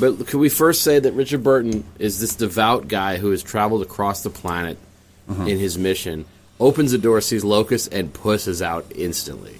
[0.00, 3.82] But could we first say that Richard Burton is this devout guy who has traveled
[3.82, 4.78] across the planet
[5.28, 5.48] Mm-hmm.
[5.48, 6.24] in his mission,
[6.60, 9.56] opens the door, sees Locust, and pusses out instantly.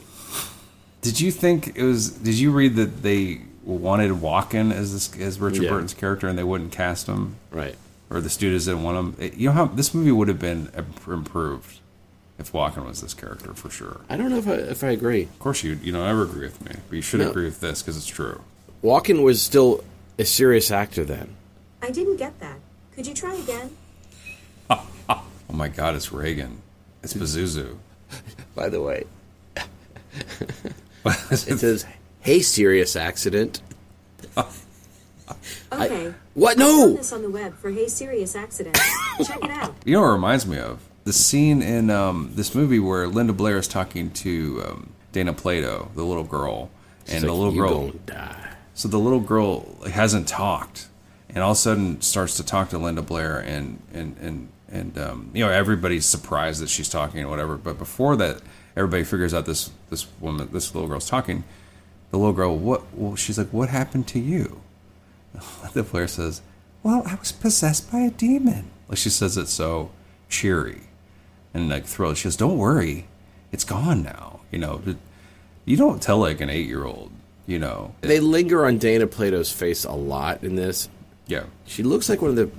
[1.03, 2.11] Did you think it was?
[2.11, 5.71] Did you read that they wanted Walken as this as Richard Yeah.
[5.71, 7.75] Burton's character, and they wouldn't cast him, Right.
[8.11, 9.17] Or the studios didn't want him?
[9.25, 11.81] It- you know how this movie would have been improved
[12.39, 14.01] if Walken was this character for sure.
[14.09, 15.23] I don't know if I, if I agree.
[15.25, 17.31] Of course, you you don't ever agree with me, but you should No.
[17.31, 18.43] agree with this because it's true.
[18.85, 19.83] Walken was still
[20.19, 21.35] a serious actor then.
[21.83, 22.59] I didn't get that.
[22.95, 23.71] Could you try again?
[25.49, 26.61] Oh my God, it's Regan.
[27.05, 27.77] It's Pazuzu.
[28.57, 29.05] By the way,
[31.05, 31.87] it says,
[32.21, 33.61] "Hey, serious accident."
[35.73, 36.09] Okay.
[36.09, 36.93] I found No.
[36.95, 38.77] this on the web for Hey Serious Accident.
[39.25, 39.75] Check it out.
[39.85, 40.81] You know what it reminds me of?
[41.05, 45.91] The scene in um, this movie where Linda Blair is talking to um, Dana Plato,
[45.95, 46.71] the little girl,
[47.07, 47.91] and She's the little "You girl.
[48.07, 50.89] die." So the little girl hasn't talked,
[51.29, 54.99] and all of a sudden starts to talk to Linda Blair, and and and and
[54.99, 57.57] um, you know everybody's surprised that she's talking or whatever.
[57.57, 58.43] But before that,
[58.77, 61.45] everybody figures out this this woman, this little girl's talking.
[62.11, 62.83] The little girl, what?
[62.93, 64.61] Well, she's like, "What happened to you?"
[65.77, 66.41] Linda Blair says,
[66.83, 69.91] "Well, I was possessed by a demon." Like she says it so
[70.29, 70.83] cheery
[71.53, 72.17] and like thrilled.
[72.17, 73.07] She goes, "Don't worry,
[73.53, 74.81] it's gone now." You know,
[75.67, 77.11] you don't tell like an eight year old.
[77.47, 80.89] You know, They linger on Dana Plato's face a lot in this.
[81.29, 81.45] yeah.
[81.67, 82.51] She looks like one of the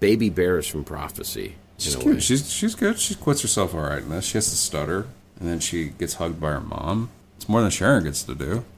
[0.00, 1.54] baby bears from Prophecy.
[1.78, 2.10] She's in a way.
[2.12, 2.22] cute.
[2.24, 2.98] She's she's good.
[2.98, 4.24] She quits herself all right in this.
[4.26, 5.06] She has to stutter,
[5.38, 7.10] and then she gets hugged by her mom.
[7.36, 8.64] It's more than Sharon gets to do.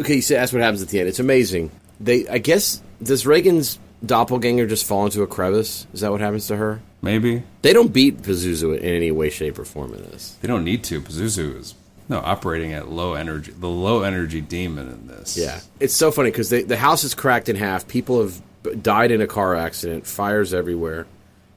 [0.00, 1.08] Okay, so that's what happens at the end.
[1.10, 1.70] It's amazing.
[2.00, 5.86] They, I guess, does Regan's doppelganger just fall into a crevice?
[5.94, 6.80] Is that what happens to her?
[7.02, 10.36] Maybe They don't beat Pazuzu in any way, shape, or form in this.
[10.40, 11.00] they don't need to.
[11.00, 11.74] Pazuzu is
[12.08, 13.52] no operating at low energy.
[13.52, 15.36] The low energy demon in this.
[15.36, 17.86] Yeah, it's so funny because the house is cracked in half.
[17.88, 20.06] People have died in a car accident.
[20.06, 21.06] Fires everywhere.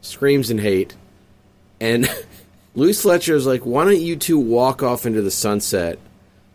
[0.01, 0.95] Screams in hate.
[1.79, 2.09] And
[2.75, 5.99] Louise Fletcher is like, "Why don't you two walk off into the sunset?"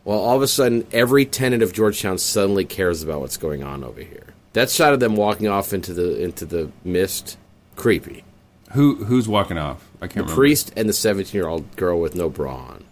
[0.05, 3.85] While all of a sudden, every tenant of Georgetown suddenly cares about what's going on
[3.85, 4.35] over here.
[4.55, 7.39] That shot of them walking off into the into the mist,
[7.77, 8.25] creepy.
[8.73, 9.89] Who who's walking off?
[10.01, 10.35] I can't The remember.
[10.35, 12.85] priest and the seventeen-year-old girl with no bra on,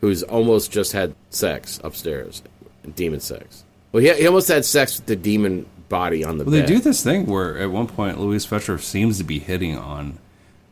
[0.00, 2.42] who's almost just had sex upstairs,
[2.94, 3.64] demon sex.
[3.92, 6.78] Well, he, he almost had sex with the demon body on the Well, they do
[6.78, 10.18] this thing where at one point Louise Fletcher seems to be hitting on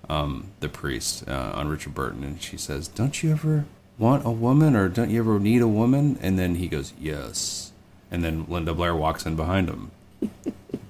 [0.09, 3.65] um, the priest, uh, on Richard Burton, and she says, "Don't you ever
[3.99, 7.73] want a woman, or don't you ever need a woman?" And then he goes, "Yes,"
[8.11, 9.91] and then Linda Blair walks in behind him.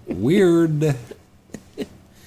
[0.07, 0.97] Weird.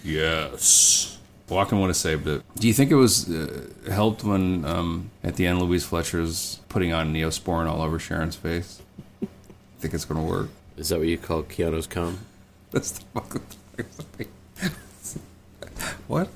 [0.04, 1.18] yes.
[1.48, 2.44] Walken would have saved it.
[2.56, 6.94] Do you think it was uh, helped when um, at the end Louise Fletcher's putting
[6.94, 8.82] on Neosporin all over Sharon's face?
[9.22, 9.28] I
[9.80, 10.50] think it's going to work?
[10.78, 12.20] Is that what you call Keanu's cum?
[12.72, 13.42] That's the fucking
[16.08, 16.30] What?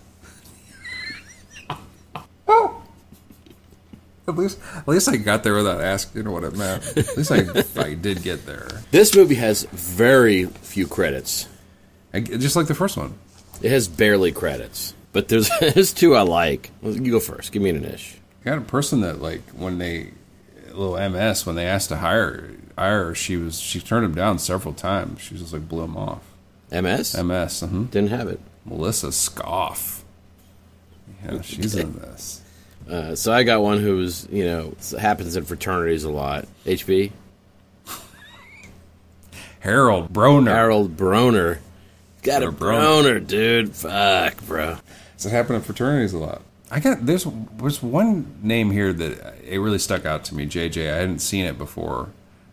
[4.28, 6.98] At least, at least I got there without asking what it meant.
[6.98, 7.46] At least I,
[7.80, 8.68] I did get there.
[8.90, 11.48] This movie has very few credits.
[12.12, 13.14] I, just like the first one.
[13.62, 16.72] It has barely credits, but there's there's two I like.
[16.82, 17.52] You go first.
[17.52, 18.16] Give me an ish.
[18.42, 20.12] I got a person that like when they
[20.74, 24.40] little MS when they asked to hire hire her, she was she turned him down
[24.40, 25.22] several times.
[25.22, 26.24] She just like blew him off.
[26.72, 27.64] MS MS.
[27.64, 28.40] uh didn't have it.
[28.66, 30.04] Melissa Scoff.
[31.24, 32.42] Yeah, she's in this.
[32.90, 36.48] Uh, so I got one who's you know happens in fraternities a lot.
[36.66, 37.12] HB
[39.60, 40.48] Harold Broner.
[40.48, 41.60] Harold Broner.
[42.22, 43.20] Got a Harold Broner.
[43.20, 43.76] Broner, dude.
[43.76, 44.78] Fuck, bro.
[45.18, 46.42] Does it happen in fraternities a lot?
[46.72, 47.26] I got there's
[47.58, 50.46] there's one name here that it really stuck out to me.
[50.46, 50.92] JJ.
[50.94, 52.10] I hadn't seen it before.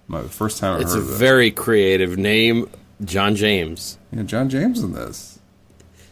[0.08, 1.14] My first time I It's heard a of it.
[1.16, 2.68] very creative name.
[3.04, 3.98] John James.
[4.12, 5.38] Yeah, John James in this.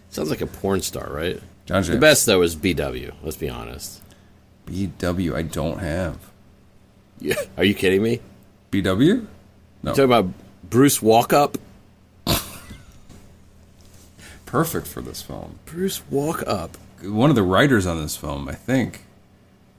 [0.09, 1.41] Sounds like a porn star, right?
[1.67, 1.89] John James.
[1.89, 3.13] The best though is BW.
[3.23, 4.03] Let's be honest.
[4.67, 5.35] BW.
[5.35, 6.19] I don't have
[7.19, 7.35] Yeah.
[7.57, 8.21] Are you kidding me?
[8.71, 9.27] BW.
[9.83, 10.27] No, talking about
[10.69, 11.57] Bruce Walkup.
[14.47, 15.59] perfect for this film.
[15.67, 16.71] Bruce Walkup.
[17.03, 19.05] One of the writers on this film, I think,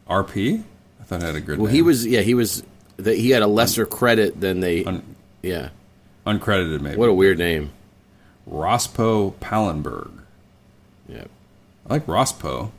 [0.09, 0.63] RP.
[0.99, 1.59] I thought it had a good.
[1.59, 1.75] Well, name.
[1.75, 2.05] he was.
[2.05, 2.63] Yeah, he was.
[3.03, 4.83] He had a lesser credit than they.
[4.85, 5.69] Un- yeah.
[6.25, 6.81] uncredited.
[6.81, 7.71] Maybe What a weird name.
[8.49, 10.11] Rospo Pallenberg.
[11.07, 11.25] Yeah.
[11.89, 12.71] I like Rospo.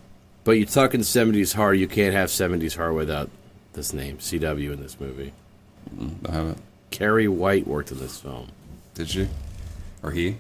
[0.44, 1.74] But you're talking 70s horror.
[1.74, 3.30] You can't have 70s horror without
[3.74, 5.32] this name, CW, in this movie.
[5.94, 6.58] Mm, I haven't.
[6.90, 8.48] Carrie White worked in this film.
[8.94, 9.28] Did she?
[10.02, 10.36] Or he?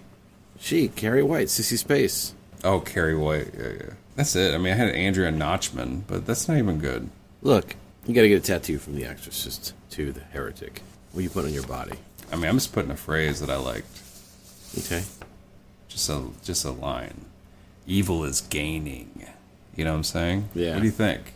[0.58, 2.32] She, Carrie White, Sissy Spacek.
[2.64, 3.52] Oh, Carrie White.
[3.56, 3.90] Yeah, yeah.
[4.16, 4.54] That's it.
[4.54, 7.08] I mean, I had Andrea Notchman, but that's not even good.
[7.40, 7.76] Look,
[8.06, 10.82] you got to get a tattoo from The Exorcist to The Heretic.
[11.12, 11.96] What you put on your body?
[12.30, 14.00] I mean, I'm just putting a phrase that I liked.
[14.78, 15.02] Okay.
[15.88, 17.26] Just a just a line.
[17.86, 19.10] Evil is gaining.
[19.76, 20.48] You know what I'm saying?
[20.54, 20.74] Yeah.
[20.74, 21.32] What do you think?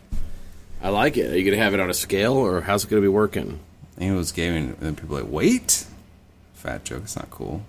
[0.82, 1.30] I like it.
[1.32, 3.12] Are you going to have it on a scale, or how's it going to be
[3.12, 3.60] working?
[3.98, 5.86] Evil is gaming, and then people are like, wait,
[6.54, 7.02] fat joke.
[7.04, 7.62] It's not cool.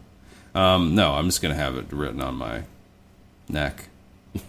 [0.53, 2.63] Um, no, I'm just gonna have it written on my
[3.47, 3.89] neck.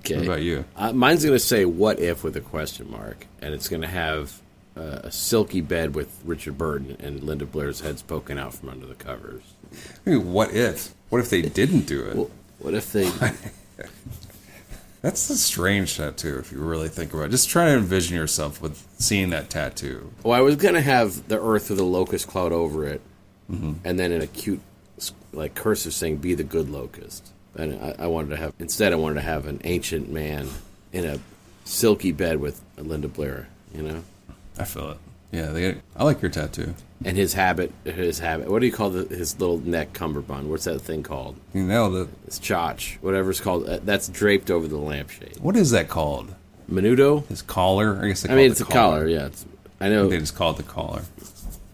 [0.00, 0.18] Okay.
[0.18, 0.64] What about you?
[0.76, 3.88] Uh, mine's going to say "What if" with a question mark, and it's going to
[3.88, 4.40] have
[4.76, 8.86] uh, a silky bed with Richard Burton and Linda Blair's heads poking out from under
[8.86, 9.42] the covers.
[10.06, 10.94] I mean, what if?
[11.08, 12.16] What if they didn't do it?
[12.16, 12.30] Well,
[12.60, 13.10] what if they?
[15.02, 17.30] That's a strange tattoo if you really think about it.
[17.30, 20.10] Just try to envision yourself with seeing that tattoo.
[20.24, 23.00] well, I was going to have the Earth with a locust cloud over it,
[23.50, 23.74] Mm-hmm.
[23.84, 24.60] and then in a cute,
[25.32, 28.96] like cursive saying "Be the good locust." And I, I wanted to have instead, I
[28.96, 30.48] wanted to have an ancient man
[30.92, 31.20] in a
[31.64, 33.48] silky bed with Linda Blair.
[33.72, 34.04] You know.
[34.58, 34.98] I feel it.
[35.30, 36.74] Yeah, they, I like your tattoo.
[37.04, 38.50] And his habit, his habit.
[38.50, 40.48] What do you call the, his little neck cummerbund?
[40.48, 41.36] What's that thing called?
[41.52, 42.08] You nailed it.
[42.26, 43.68] It's chotch, whatever it's called.
[43.68, 45.36] Uh, That's draped over the lampshade.
[45.40, 46.34] What is that called?
[46.70, 47.26] Menudo.
[47.28, 48.00] His collar?
[48.02, 49.06] I guess they I mean, it it's a collar.
[49.06, 49.44] Yeah, it's,
[49.80, 50.08] I know.
[50.08, 51.02] they just call it the collar.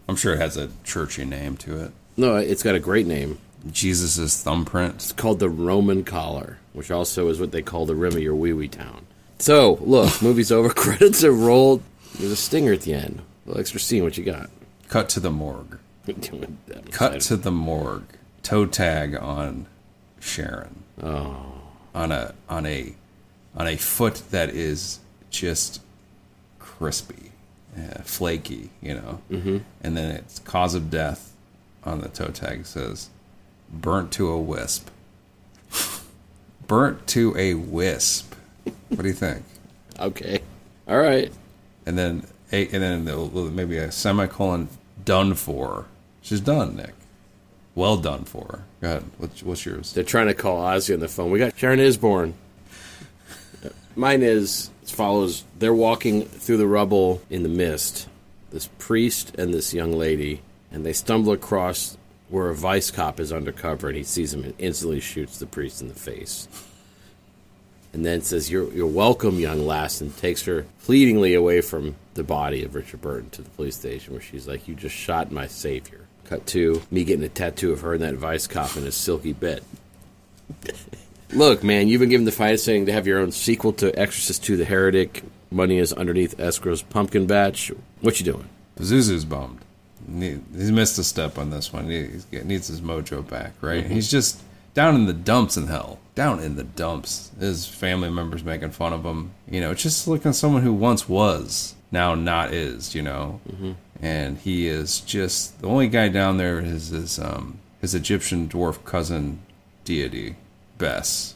[0.08, 1.92] I'm sure it has a churchy name to it.
[2.16, 3.38] No, it's got a great name.
[3.70, 4.96] Jesus' thumbprint.
[4.96, 8.34] It's called the Roman collar, which also is what they call the rim of your
[8.34, 9.06] wee wee town.
[9.38, 10.68] So, look, movie's over.
[10.74, 11.82] Credits have rolled.
[12.18, 13.22] There's a stinger at the end.
[13.46, 14.02] A little extra scene.
[14.02, 14.50] What you got?
[14.92, 15.78] Cut to the morgue.
[16.90, 18.04] Cut to the morgue.
[18.42, 19.64] Toe tag on
[20.20, 20.82] Sharon.
[21.02, 21.62] Oh,
[21.94, 22.94] On a on a
[23.56, 25.80] on a foot that is just
[26.58, 27.32] crispy,
[27.74, 29.22] yeah, flaky, you know.
[29.30, 29.58] Mm-hmm.
[29.82, 31.32] And then it's cause of death
[31.84, 33.08] on the toe tag says
[33.72, 34.90] burnt to a wisp.
[36.66, 38.34] burnt to a wisp.
[38.90, 39.44] What do you think?
[40.00, 40.40] Okay.
[40.88, 41.30] All right.
[41.86, 44.68] And then a, and then the- maybe a semicolon
[45.04, 45.86] done for.
[46.20, 46.94] She's done, Nick.
[47.74, 48.64] Well done for.
[48.80, 49.04] Go ahead.
[49.18, 49.92] What's, what's yours?
[49.92, 51.30] They're trying to call Ozzy on the phone.
[51.30, 52.34] We got Sharon Isborn.
[53.96, 58.08] Mine is as follows: They're walking through the rubble in the mist.
[58.50, 61.96] This priest and this young lady, and they stumble across
[62.28, 65.80] where a vice cop is undercover, and he sees him and instantly shoots the priest
[65.82, 66.48] in the face.
[67.92, 72.22] And then says, "You're you're welcome, young lass," and takes her pleadingly away from the
[72.22, 75.46] body of Richard Burton to the police station, where she's like, "You just shot my
[75.46, 78.92] savior." Cut to me getting a tattoo of her and that vice cop in a
[78.92, 79.62] silky bit.
[81.32, 84.48] Look, man, you've been given the finest thing to have your own sequel to Exorcist
[84.48, 85.22] II: The Heretic.
[85.50, 87.70] Money is underneath escrow's pumpkin batch.
[88.00, 88.48] What you doing?
[88.78, 89.60] Zuzu's bummed.
[90.18, 91.88] He's missed a step on this one.
[91.90, 92.08] He
[92.42, 93.84] needs his mojo back, right?
[93.84, 93.92] Mm-hmm.
[93.92, 94.40] He's just
[94.74, 95.98] down in the dumps in hell.
[96.14, 97.30] Down in the dumps.
[97.40, 99.30] His family members making fun of him.
[99.48, 103.40] You know, just looking at someone who once was, now not is, you know?
[104.00, 108.84] And he is just the only guy down there is his, um, his Egyptian dwarf
[108.84, 109.40] cousin
[109.84, 110.36] deity,
[110.78, 111.34] Bes.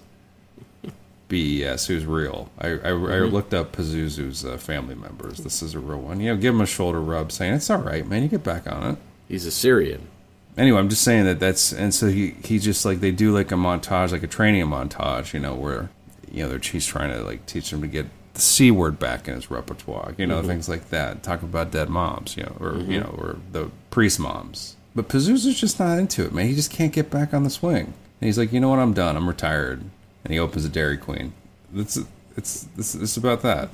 [1.28, 2.50] BES, who's real.
[2.58, 5.38] I, I, I looked up Pazuzu's uh, family members.
[5.38, 6.20] This is a real one.
[6.20, 8.22] You know, give him a shoulder rub, saying it's all right, man.
[8.22, 8.98] You get back on it.
[9.28, 10.08] He's a Syrian.
[10.56, 13.52] Anyway, I'm just saying that that's and so he he just like they do like
[13.52, 15.90] a montage, like a training montage, you know, where
[16.30, 19.28] you know they're he's trying to like teach him to get the c word back
[19.28, 20.48] in his repertoire, you know, mm-hmm.
[20.48, 21.22] things like that.
[21.22, 22.92] Talk about dead moms, you know, or you mm-hmm.
[22.92, 24.76] know, or the priest moms.
[24.94, 26.46] But Pazuzu's just not into it, man.
[26.46, 27.92] He just can't get back on the swing.
[28.20, 29.14] And he's like, you know what, I'm done.
[29.14, 29.84] I'm retired.
[30.24, 31.34] And he opens a Dairy Queen.
[31.74, 31.98] It's
[32.36, 33.68] it's it's, it's about that.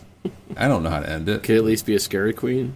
[0.57, 1.43] I don't know how to end it.
[1.45, 2.75] Could at least be a scary queen.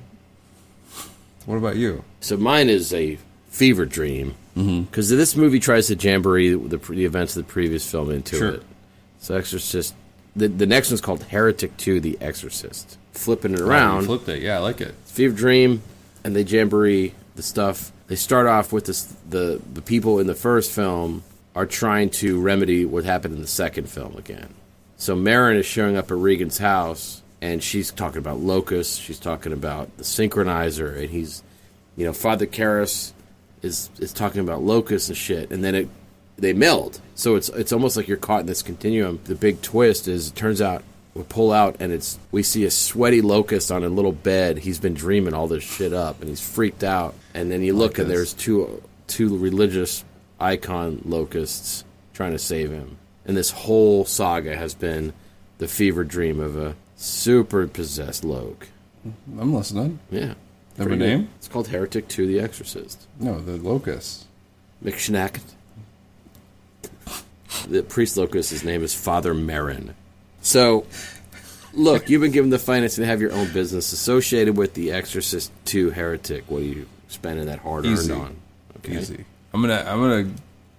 [1.44, 2.04] What about you?
[2.20, 3.18] So mine is a
[3.56, 4.82] fever dream mm-hmm.
[4.82, 8.48] because this movie tries to jamboree the, the events of the previous film into Sure.
[8.50, 8.62] it.
[9.18, 9.94] So Exorcist.
[10.36, 12.98] The, the next one's called Heretic 2: The Exorcist.
[13.12, 14.42] Flipping it around, flipped it.
[14.42, 14.94] Yeah, I like it.
[15.06, 15.80] Fever Dream,
[16.22, 17.90] and they jamboree the stuff.
[18.08, 21.22] They start off with this, the the people in the first film
[21.54, 24.52] are trying to remedy what happened in the second film again.
[24.98, 28.98] So Merrin is showing up at Regan's house, and she's talking about locusts.
[28.98, 31.42] She's talking about the synchronizer, and he's,
[31.96, 33.12] you know, Father Karras
[33.66, 35.88] is is talking about locusts and shit, and then it
[36.38, 37.00] they meld.
[37.14, 39.20] So it's it's almost like you're caught in this continuum.
[39.24, 40.82] The big twist is it turns out
[41.14, 44.58] we pull out and it's we see a sweaty locust on a little bed.
[44.58, 47.14] He's been dreaming all this shit up and he's freaked out.
[47.34, 50.04] And then you look and there's two two religious
[50.38, 52.98] icon locusts trying to save him.
[53.24, 55.12] And this whole saga has been
[55.58, 58.68] the fever dream of a super possessed Loke.
[59.38, 59.98] I'm listening.
[60.10, 60.34] Yeah.
[60.78, 61.28] Have a name?
[61.38, 63.06] It's called Heretic 2 The Exorcist.
[63.18, 64.26] No, the locust.
[64.84, 65.40] McShnack.
[67.68, 69.94] The priest locust, his name is Father Merrin.
[70.42, 70.86] So,
[71.72, 75.50] look, you've been given the finance to have your own business associated with The Exorcist
[75.64, 76.44] 2 Heretic.
[76.48, 78.12] What are you spending that hard Easy.
[78.12, 78.36] earned on?
[78.78, 78.98] Okay.
[78.98, 79.24] Easy.
[79.52, 80.30] I'm gonna I'm gonna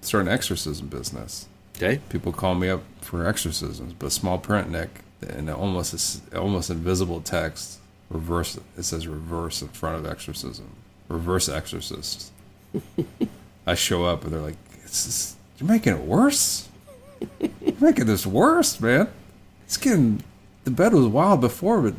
[0.02, 1.48] start an exorcism business.
[1.76, 2.00] Okay.
[2.10, 7.80] People call me up for exorcisms, but small print, Nick, and almost almost invisible text.
[8.10, 8.58] Reverse.
[8.78, 10.76] It says reverse in front of exorcism.
[11.10, 12.32] Reverse exorcist.
[13.68, 16.70] I show up and they're like, just, "You're making it worse.
[17.40, 19.10] You're making this worse, man.
[19.66, 20.24] It's getting.
[20.64, 21.94] The bed was wild before, but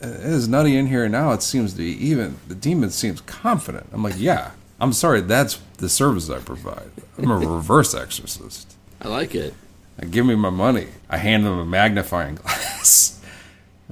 [0.00, 1.32] it is nutty in here now.
[1.32, 2.38] It seems to be even.
[2.48, 3.88] The demon seems confident.
[3.92, 4.52] I'm like, yeah.
[4.80, 5.20] I'm sorry.
[5.20, 6.90] That's the service I provide.
[7.16, 8.74] I'm a reverse exorcist.
[9.00, 9.54] I like it.
[10.00, 10.88] I give me my money.
[11.08, 13.20] I hand them a magnifying glass.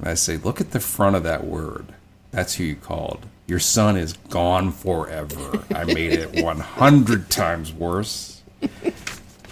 [0.01, 1.85] And I say, look at the front of that word.
[2.31, 3.25] That's who you called.
[3.47, 5.63] Your son is gone forever.
[5.73, 8.41] I made it 100 times worse.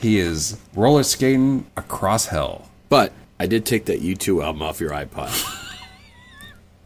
[0.01, 2.67] He is roller skating across hell.
[2.89, 5.55] But I did take that U2 album off your iPod.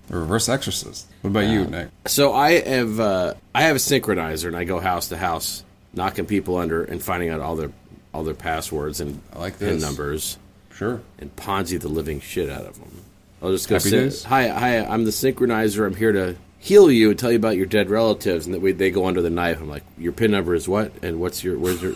[0.07, 1.07] The reverse exorcist.
[1.22, 1.88] What about you, Nick?
[2.07, 6.26] So I have uh, I have a synchronizer, and I go house to house, knocking
[6.26, 7.72] people under and finding out all their
[8.14, 9.82] all their passwords and I like PIN this.
[9.82, 10.38] numbers,
[10.76, 11.01] Sure.
[11.20, 13.01] and Ponzi the living shit out of them.
[13.43, 14.23] I'll just go Happy say, days?
[14.23, 15.85] "Hi, hi, I'm the synchronizer.
[15.85, 18.71] I'm here to heal you and tell you about your dead relatives." And that way
[18.71, 19.59] they go under the knife.
[19.61, 20.93] I'm like, "Your PIN number is what?
[21.01, 21.95] And what's your where's your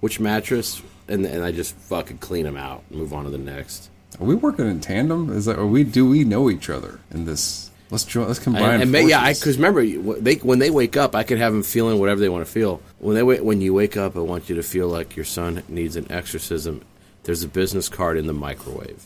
[0.00, 3.38] which mattress?" And and I just fucking clean them out, and move on to the
[3.38, 3.90] next.
[4.20, 5.30] Are we working in tandem?
[5.30, 7.70] Is that, are we, do we know each other in this?
[7.90, 9.84] Let's join, let's combine And, and ma- yeah, because remember,
[10.20, 12.80] they when they wake up, I could have them feeling whatever they want to feel.
[12.98, 15.96] When they when you wake up, I want you to feel like your son needs
[15.96, 16.82] an exorcism.
[17.24, 19.04] There's a business card in the microwave.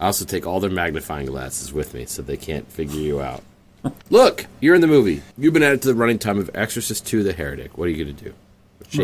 [0.00, 3.42] I also take all their magnifying glasses with me, so they can't figure you out.
[4.10, 5.22] Look, you're in the movie.
[5.38, 7.78] You've been added to the running time of Exorcist II: The Heretic.
[7.78, 8.34] What are you going to do?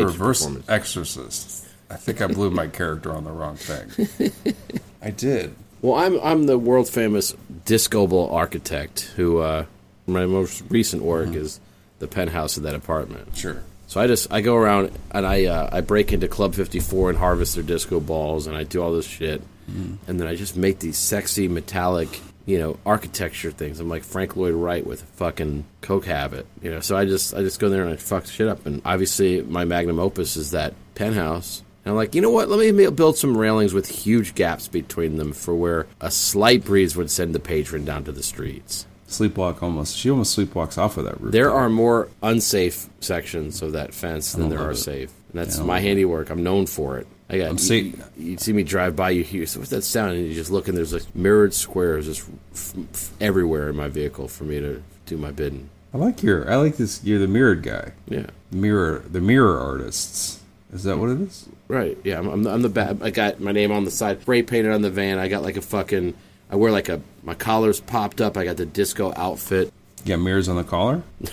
[0.03, 0.47] Reverse.
[0.67, 1.67] Exorcist.
[1.89, 4.33] I think I blew my character on the wrong thing.
[5.01, 5.55] I did.
[5.81, 7.35] Well, I'm I'm the world famous
[7.65, 9.65] disco ball architect who uh,
[10.07, 11.59] my most recent work is
[11.99, 13.35] the penthouse of that apartment.
[13.35, 13.63] Sure.
[13.87, 17.19] So I just I go around and I uh, I break into Club 54 and
[17.19, 20.79] harvest their disco balls and I do all this shit, and then I just make
[20.79, 23.79] these sexy metallic you know architecture things.
[23.79, 26.79] I'm like Frank Lloyd Wright with a fucking coke habit, you know.
[26.79, 28.65] So I just I just go there and I fuck shit up.
[28.65, 31.63] And obviously my magnum opus is that penthouse.
[31.85, 32.49] And I'm like, you know what?
[32.49, 36.95] Let me build some railings with huge gaps between them for where a slight breeze
[36.95, 38.85] would send the patron down to the streets.
[39.09, 39.97] Sleepwalk almost.
[39.97, 41.33] She almost sleepwalks off of that roof.
[41.33, 44.77] There are more unsafe sections of that fence than there are it.
[44.77, 45.11] safe.
[45.31, 45.83] And that's my it.
[45.83, 46.29] handiwork.
[46.29, 47.07] I'm known for it.
[47.33, 49.81] I got I'm you, see- you see me drive by, you hear so what's that
[49.81, 53.75] sound, and you just look, and there's like mirrored squares just f- f- everywhere in
[53.75, 55.69] my vehicle for me to do my bidding.
[55.93, 56.49] I like your.
[56.51, 57.03] I like this.
[57.03, 57.93] You're the mirrored guy.
[58.07, 59.05] Yeah, Mirror.
[59.11, 60.41] The mirror artists.
[60.73, 61.47] Is that what it is?
[61.67, 61.97] right.
[62.03, 62.99] Yeah, I'm, I'm, the, I'm the bad.
[63.01, 65.17] I got my name on the side, spray painted on the van.
[65.17, 66.13] I got like a fucking.
[66.51, 68.37] I wear like a my collar's popped up.
[68.37, 69.71] I got the disco outfit.
[70.03, 71.01] You got mirrors on the collar.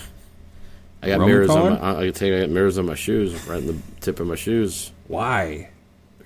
[1.03, 1.79] I got Roman mirrors on my.
[1.79, 4.19] I I can tell you, I got mirrors on my shoes, right in the tip
[4.19, 5.69] of my shoes, Why?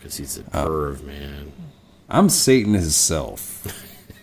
[0.05, 1.51] Because he's a perv, man.
[2.07, 3.65] I'm Satan himself.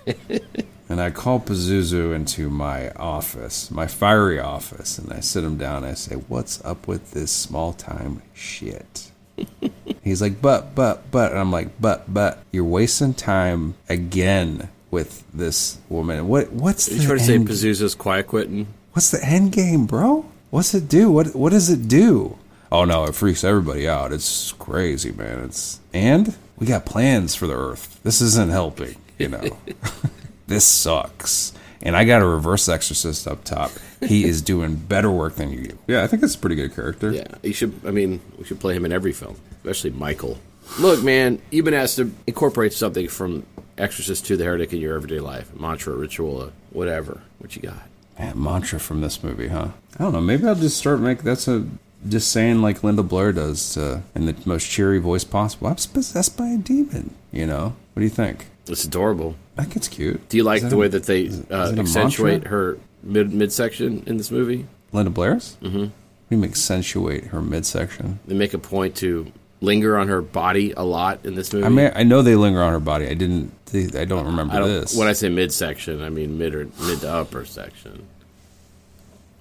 [0.89, 5.79] and I call Pazuzu into my office, my fiery office, and I sit him down
[5.79, 9.11] and I say, What's up with this small time shit?
[10.05, 11.33] He's like, But, but, but.
[11.33, 16.29] And I'm like, But, but, you're wasting time again with this woman.
[16.29, 18.69] What What's You the trying to say Pazuzu's quiet quitting?
[18.93, 20.27] What's the end game, bro?
[20.51, 21.11] What's it do?
[21.11, 22.39] What What does it do?
[22.73, 24.15] Oh no, it freaks everybody out.
[24.15, 25.45] It's crazy, man.
[25.45, 28.01] It's and we got plans for the Earth.
[28.03, 28.97] This isn't helping.
[29.19, 29.59] You know,
[30.47, 31.53] this sucks.
[31.83, 33.73] And I got a reverse exorcist up top.
[34.01, 35.79] He is doing better work than you do.
[35.87, 37.11] Yeah, I think it's a pretty good character.
[37.11, 37.79] Yeah, you should.
[37.87, 40.39] I mean, we should play him in every film, especially Michael.
[40.79, 43.45] Look, man, you've been asked to incorporate something from
[43.77, 47.21] Exorcist to the Heretic in your everyday life, mantra, ritual, uh, whatever.
[47.39, 47.83] What you got?
[48.19, 49.69] Man, mantra from this movie, huh?
[49.99, 50.23] I don't know.
[50.23, 51.67] Maybe I'll just start making that's a
[52.09, 55.69] just saying like Linda Blair does uh, in the most cheery voice possible.
[55.69, 57.15] I'm possessed by a demon.
[57.31, 57.75] You know.
[57.95, 58.47] What do you think?
[58.67, 59.37] It's adorable.
[59.57, 60.29] That gets cute.
[60.29, 64.03] Do you like the a- way that they is- uh, is accentuate her mid midsection
[64.07, 64.67] in this movie?
[64.93, 65.57] Linda Blair's?
[65.63, 65.87] Mm-hmm.
[66.31, 68.19] We accentuate her midsection.
[68.27, 69.31] They make a point to
[69.61, 71.67] linger on her body a lot in this movie.
[71.67, 73.07] I mean, I know they linger on her body.
[73.09, 73.53] I didn't.
[73.75, 74.97] I don't remember I don't, this.
[74.97, 78.07] when I say midsection, I mean mid or mid to upper section.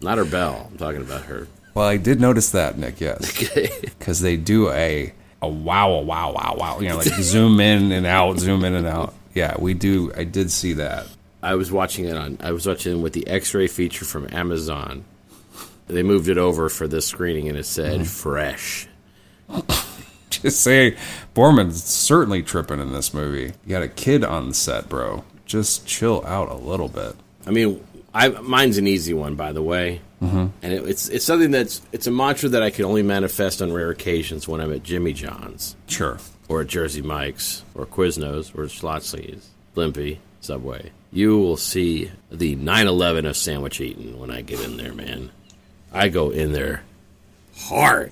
[0.01, 0.67] Not her bell.
[0.71, 1.47] I'm talking about her.
[1.73, 2.99] Well, I did notice that, Nick.
[2.99, 3.37] Yes,
[3.83, 6.79] because they do a a wow, a wow, wow, wow.
[6.79, 9.13] You know, like zoom in and out, zoom in and out.
[9.33, 10.11] Yeah, we do.
[10.15, 11.07] I did see that.
[11.41, 12.37] I was watching it on.
[12.41, 15.05] I was watching it with the X-ray feature from Amazon.
[15.87, 18.03] They moved it over for this screening, and it said mm-hmm.
[18.03, 18.87] "fresh."
[20.29, 20.95] Just say,
[21.35, 23.53] Boorman's certainly tripping in this movie.
[23.65, 25.25] You got a kid on the set, bro.
[25.45, 27.15] Just chill out a little bit.
[27.45, 30.47] I mean, I mine's an easy one, by the way, mm-hmm.
[30.61, 33.73] and it, it's it's something that's it's a mantra that I can only manifest on
[33.73, 36.19] rare occasions when I'm at Jimmy John's Sure.
[36.47, 40.91] or at Jersey Mike's or Quiznos or Schlotzsky's, Blimpie, Subway.
[41.11, 45.31] You will see the 9/11 of sandwich eating when I get in there, man.
[45.93, 46.83] I go in there
[47.55, 48.11] hard,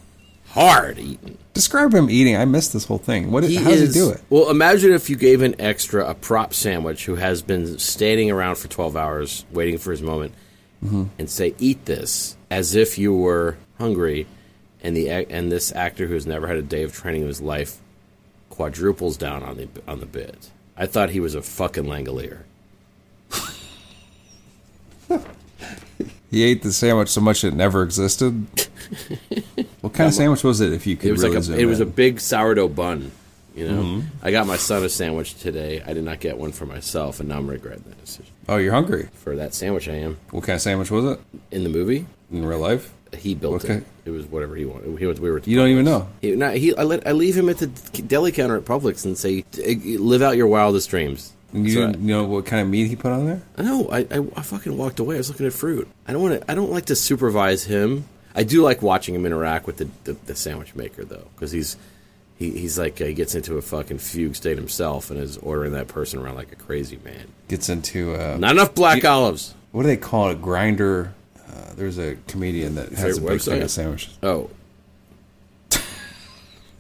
[0.50, 1.38] hard eating.
[1.54, 2.36] Describe him eating.
[2.36, 3.32] I missed this whole thing.
[3.32, 3.44] What?
[3.44, 4.22] how does he do it?
[4.30, 8.56] Well, imagine if you gave an extra a prop sandwich who has been standing around
[8.56, 10.34] for 12 hours waiting for his moment
[10.84, 11.04] Mm-hmm.
[11.18, 14.28] and say, eat this as if you were hungry.
[14.82, 17.80] And, the, and this actor who's never had a day of training in his life
[18.50, 20.52] quadruples down on the, on the bit.
[20.78, 22.44] I thought he was a fucking Langolier.
[26.32, 28.46] He ate the sandwich so much it never existed.
[29.82, 30.74] what kind of sandwich was it?
[30.74, 33.12] If you could It was really like a, it was a big sourdough bun.
[33.56, 34.08] You know, Mm-hmm.
[34.22, 35.82] I got my son a sandwich today.
[35.86, 38.34] I did not get one for myself, and now I'm regretting that decision.
[38.48, 39.08] Oh, you're hungry.
[39.14, 41.20] For that sandwich, I am What kind of sandwich was it
[41.52, 42.06] in the movie.
[42.32, 42.94] in real life?
[43.18, 43.76] He built Okay.
[43.76, 43.84] it.
[44.06, 44.98] It was whatever he wanted.
[45.00, 45.42] He was, we were.
[45.44, 46.08] You don't even know.
[46.22, 49.18] He, no, he, I, let, I leave him at the deli counter at Publix and
[49.18, 49.44] say,
[49.98, 53.12] "Live out your wildest dreams." You So didn't know what kind of meat he put
[53.12, 53.42] on there?
[53.58, 55.16] I, no, I, I, I fucking walked away.
[55.16, 55.88] I was looking at fruit.
[56.08, 56.52] I don't want to.
[56.52, 58.06] I don't like to supervise him.
[58.36, 61.78] I do like watching him interact with the, the, the sandwich maker though, because he's
[62.40, 65.74] he, he's like uh, he gets into a fucking fugue state himself and is ordering
[65.74, 67.28] that person around like a crazy man.
[67.50, 69.54] Gets into uh, Not enough black olives.
[69.72, 70.42] what do they call it?
[70.42, 71.14] Grinder.
[71.38, 74.50] Uh, there's a comedian that has a big thing of sandwiches, Oh,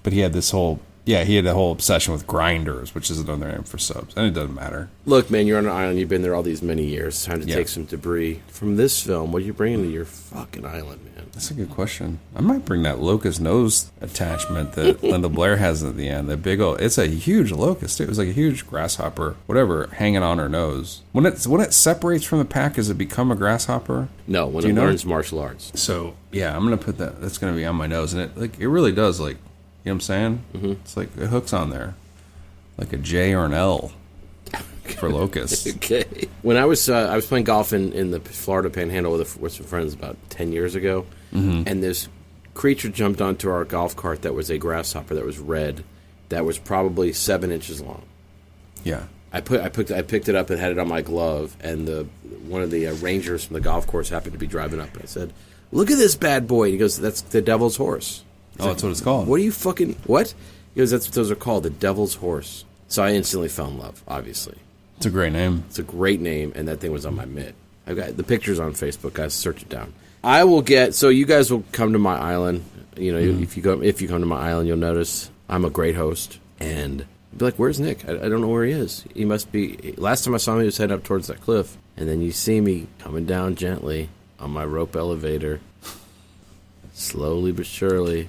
[0.03, 3.19] but he had this whole Yeah, he had a whole obsession with grinders, which is
[3.19, 4.89] another name for subs, and it doesn't matter.
[5.05, 5.97] Look, man, you're on an island.
[5.99, 7.15] You've been there all these many years.
[7.15, 7.55] It's time to Yeah.
[7.55, 9.31] take some debris from this film.
[9.31, 11.08] What are you bringing to your fucking island, man?
[11.39, 12.19] That's a good question.
[12.35, 16.27] I might bring that locust nose attachment that Linda Blair has at the end.
[16.29, 18.01] That big old, it's a huge locust.
[18.01, 21.01] It was like a huge grasshopper, whatever, hanging on her nose.
[21.13, 24.09] When it when it separates from the pack, does it become a grasshopper?
[24.27, 24.83] No, when Do it you know?
[24.83, 25.71] learns martial arts.
[25.81, 27.21] So yeah, I'm gonna put that.
[27.21, 29.21] That's gonna be on my nose, and it like it really does.
[29.21, 29.41] Like you
[29.85, 30.43] know what I'm saying?
[30.55, 30.71] Mm-hmm.
[30.71, 31.95] It's like it hooks on there,
[32.77, 33.93] like a J or an L
[34.93, 35.67] for locust.
[35.75, 36.27] Okay.
[36.41, 39.39] When I was uh, I was playing golf in, in the Florida Panhandle with, a,
[39.39, 42.07] with some friends about ten years ago, and this
[42.53, 45.83] creature jumped onto our golf cart that was a grasshopper that was red,
[46.29, 48.03] that was probably seven inches long.
[48.83, 49.03] yeah.
[49.31, 51.87] I put I picked I picked it up and had it on my glove, and
[51.87, 52.07] the
[52.47, 55.03] one of the uh, rangers from the golf course happened to be driving up, and
[55.03, 55.33] I said,
[55.71, 58.23] "Look at this bad boy." And he goes, "That's the devil's horse."
[58.59, 59.27] Oh, that's what it's called.
[59.27, 60.33] What are you fucking what?
[60.73, 63.77] He goes, "That's what those are called, the devil's horse." So I instantly fell in
[63.77, 64.01] love.
[64.07, 64.57] Obviously,
[64.99, 65.63] It's a great name.
[65.65, 67.55] it's a great name, and that thing was on my mitt.
[67.87, 69.33] I've got the pictures on Facebook, guys.
[69.33, 69.93] Search it down.
[70.25, 70.93] I will get.
[70.93, 72.65] So you guys will come to my island.
[72.97, 73.41] You know, mm-hmm.
[73.41, 76.37] if you go, if you come to my island, you'll notice I'm a great host,
[76.59, 77.05] and
[77.37, 78.09] be like, "Where's Nick?
[78.09, 79.05] I, I don't know where he is.
[79.13, 81.77] He must be." Last time I saw him, he was heading up towards that cliff,
[81.95, 85.61] and then you see me coming down gently on my rope elevator,
[86.93, 88.27] slowly but surely,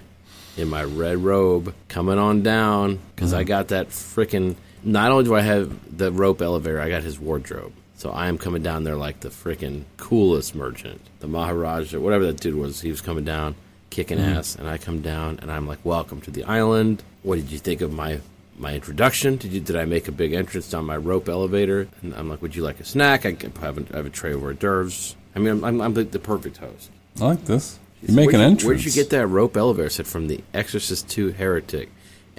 [0.57, 3.49] in my red robe, coming on down because I mm-hmm.
[3.49, 4.55] got that freaking.
[4.83, 7.73] Not only do I have the rope elevator, I got his wardrobe.
[7.97, 12.41] So I am coming down there like the freaking coolest merchant, the Maharaja, whatever that
[12.41, 12.81] dude was.
[12.81, 13.57] He was coming down,
[13.91, 14.39] kicking mm-hmm.
[14.39, 17.03] ass, and I come down and I'm like, "Welcome to the island.
[17.23, 18.21] What did you think of my
[18.57, 19.37] my introduction?
[19.37, 22.41] Did you did I make a big entrance down my rope elevator?" And I'm like,
[22.41, 23.27] "Would you like a snack?
[23.27, 25.15] I have a, I have a tray of hors d'oeuvres.
[25.37, 26.91] I mean, I'm, I'm, I'm the, the perfect host."
[27.21, 27.79] I like this.
[28.03, 28.65] You make an you- entrance.
[28.65, 29.85] Where did you get that rope elevator?
[29.85, 31.91] I said from the Exorcist Two Heretic,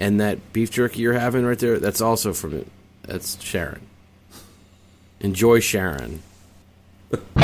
[0.02, 1.78] and that beef jerky you're having right there.
[1.78, 2.66] That's also from it.
[3.04, 3.86] That's Sharon.
[5.20, 6.20] Enjoy Sharon.